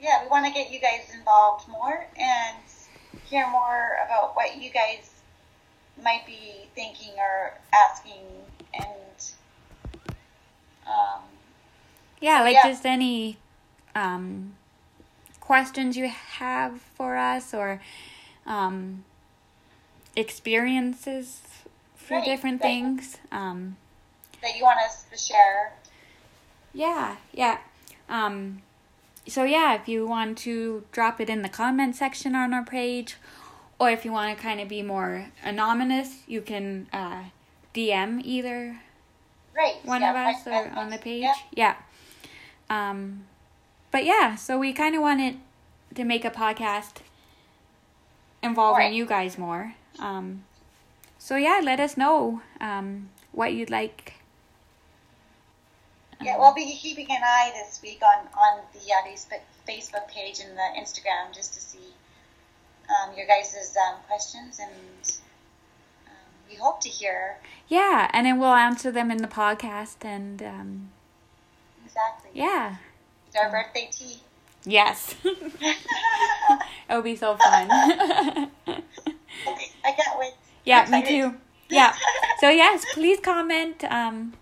yeah, 0.00 0.22
we 0.22 0.28
want 0.28 0.46
to 0.46 0.52
get 0.52 0.70
you 0.70 0.80
guys 0.80 1.10
involved 1.14 1.68
more 1.68 2.06
and 2.18 2.56
hear 3.26 3.46
more 3.50 3.98
about 4.06 4.34
what 4.36 4.56
you 4.60 4.70
guys 4.70 5.10
might 6.02 6.24
be 6.26 6.68
thinking 6.74 7.12
or 7.18 7.52
asking 7.74 8.22
and 8.74 9.32
um, 10.86 11.22
Yeah, 12.20 12.40
like 12.42 12.54
Yeah. 12.54 12.68
just 12.68 12.86
any 12.86 13.38
um, 13.94 14.54
questions 15.40 15.96
you 15.96 16.08
have 16.08 16.80
for 16.96 17.16
us 17.16 17.52
or 17.54 17.80
um, 18.46 19.04
experiences 20.14 21.40
for 21.96 22.14
Right, 22.16 22.24
different 22.24 22.62
right. 22.62 22.68
things. 22.68 23.18
Um, 23.32 23.76
that 24.42 24.56
you 24.56 24.62
want 24.62 24.78
us 24.80 25.04
to 25.10 25.16
share. 25.18 25.72
yeah, 26.72 27.16
yeah. 27.32 27.58
Um, 28.08 28.62
so 29.26 29.42
yeah, 29.44 29.74
if 29.74 29.88
you 29.88 30.06
want 30.06 30.38
to 30.38 30.84
drop 30.92 31.20
it 31.20 31.28
in 31.28 31.42
the 31.42 31.48
comment 31.48 31.96
section 31.96 32.34
on 32.36 32.54
our 32.54 32.64
page, 32.64 33.16
or 33.78 33.90
if 33.90 34.04
you 34.04 34.12
want 34.12 34.36
to 34.36 34.40
kind 34.42 34.60
of 34.60 34.68
be 34.68 34.82
more 34.82 35.26
anonymous, 35.42 36.20
you 36.28 36.40
can 36.40 36.86
uh, 36.92 37.24
DM 37.74 38.20
either 38.24 38.80
Right. 39.56 39.76
one 39.84 40.02
yeah, 40.02 40.10
of 40.10 40.16
us 40.16 40.46
right, 40.46 40.52
or 40.66 40.68
right, 40.68 40.76
on 40.78 40.90
the 40.90 40.98
page. 40.98 41.22
Yeah. 41.22 41.34
Yeah. 41.52 41.74
Um, 42.68 43.26
but 43.90 44.04
yeah, 44.04 44.34
so 44.34 44.58
we 44.58 44.72
kind 44.72 44.94
of 44.94 45.02
wanted 45.02 45.38
to 45.94 46.04
make 46.04 46.24
a 46.24 46.30
podcast 46.30 46.96
involving 48.42 48.86
Right. 48.86 48.92
you 48.94 49.06
guys 49.06 49.38
more. 49.38 49.74
Um, 49.98 50.44
so 51.18 51.36
yeah, 51.36 51.60
let 51.62 51.80
us 51.80 51.96
know 51.96 52.42
um, 52.60 53.08
what 53.32 53.52
you'd 53.54 53.70
like. 53.70 54.14
Yeah, 56.20 56.38
we'll 56.38 56.54
be 56.54 56.64
keeping 56.76 57.06
an 57.10 57.22
eye 57.22 57.52
this 57.54 57.80
week 57.82 58.00
on 58.02 58.26
on 58.38 58.60
the 58.72 58.80
uh, 58.80 59.06
Facebook 59.06 59.40
Facebook 59.68 60.08
page 60.08 60.40
and 60.40 60.56
the 60.56 60.80
Instagram 60.80 61.34
just 61.34 61.54
to 61.54 61.60
see 61.60 61.92
um, 62.88 63.14
your 63.16 63.26
guys' 63.26 63.76
um, 63.88 63.96
questions, 64.08 64.58
and 64.58 64.70
um, 66.06 66.14
we 66.48 66.56
hope 66.56 66.80
to 66.80 66.88
hear 66.88 67.36
Yeah, 67.68 68.10
and 68.12 68.26
then 68.26 68.38
we'll 68.38 68.54
answer 68.54 68.90
them 68.90 69.10
in 69.10 69.18
the 69.18 69.28
podcast. 69.28 70.04
And 70.04 70.42
um, 70.42 70.90
exactly. 71.96 72.30
yeah, 72.34 72.76
It's 73.26 73.36
our 73.36 73.50
birthday 73.50 73.88
tea. 73.90 74.18
yes, 74.64 75.14
it'll 76.90 77.02
be 77.02 77.16
so 77.16 77.36
fun. 77.36 77.68
I 77.70 78.50
can't 79.92 80.18
wait. 80.18 80.32
yeah, 80.64 80.82
I'm 80.84 80.90
me 80.90 80.98
excited. 81.00 81.08
too. 81.32 81.34
Yeah. 81.68 81.94
So 82.38 82.50
yes, 82.50 82.84
please 82.92 83.18
comment. 83.20 83.82
Um, 83.84 84.34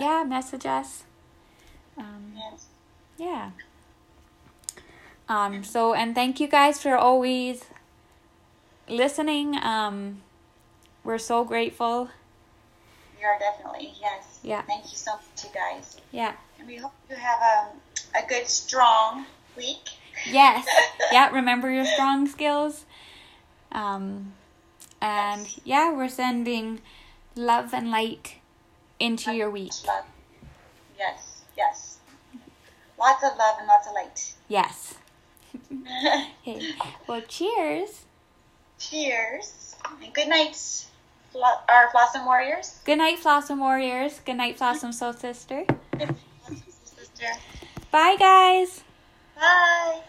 yeah, 0.00 0.24
message 0.24 0.66
us. 0.66 1.04
Um, 1.96 2.32
Yes. 2.36 2.66
yeah. 3.16 3.50
Um, 5.28 5.62
so 5.62 5.94
and 5.94 6.12
thank 6.12 6.40
you 6.40 6.48
guys 6.48 6.82
for 6.82 6.96
always 6.96 7.66
listening. 8.88 9.54
Um, 9.62 10.22
we're 11.04 11.18
so 11.18 11.44
grateful. 11.44 12.10
Are 13.24 13.38
definitely 13.38 13.94
yes. 14.00 14.38
Yeah. 14.42 14.62
Thank 14.62 14.84
you 14.90 14.96
so 14.96 15.12
much, 15.12 15.44
you 15.44 15.50
guys, 15.54 15.96
Yeah. 16.10 16.34
and 16.58 16.68
we 16.68 16.76
hope 16.76 16.92
you 17.08 17.16
have 17.16 17.40
um, 17.40 17.80
a 18.14 18.26
good, 18.28 18.46
strong 18.48 19.24
week. 19.56 19.88
Yes. 20.26 20.66
yeah. 21.12 21.30
Remember 21.30 21.70
your 21.70 21.86
strong 21.86 22.26
skills. 22.26 22.84
Um, 23.72 24.34
and 25.00 25.46
yeah, 25.64 25.92
we're 25.92 26.08
sending 26.08 26.80
love 27.34 27.72
and 27.72 27.90
light 27.90 28.36
into 29.00 29.32
your 29.34 29.50
week. 29.50 29.72
Love. 29.86 30.04
Yes. 30.98 31.42
Yes. 31.56 31.98
Lots 32.98 33.24
of 33.24 33.36
love 33.38 33.56
and 33.58 33.66
lots 33.66 33.86
of 33.86 33.94
light. 33.94 34.34
Yes. 34.48 34.94
Okay. 36.46 36.74
Well, 37.06 37.22
cheers. 37.22 38.04
Cheers 38.78 39.76
and 40.02 40.12
good 40.12 40.28
night, 40.28 40.56
Flo- 41.34 41.58
our 41.68 41.90
Blossom 41.90 42.24
Warriors. 42.26 42.78
Good 42.84 42.98
night, 42.98 43.18
Flossom 43.18 43.58
Warriors. 43.58 44.20
Good 44.24 44.36
night, 44.36 44.56
Flossom 44.56 44.94
Soul 44.94 45.12
Sister. 45.14 45.64
Sister. 45.98 47.26
Bye, 47.90 48.14
guys. 48.16 48.84
Bye. 49.34 50.00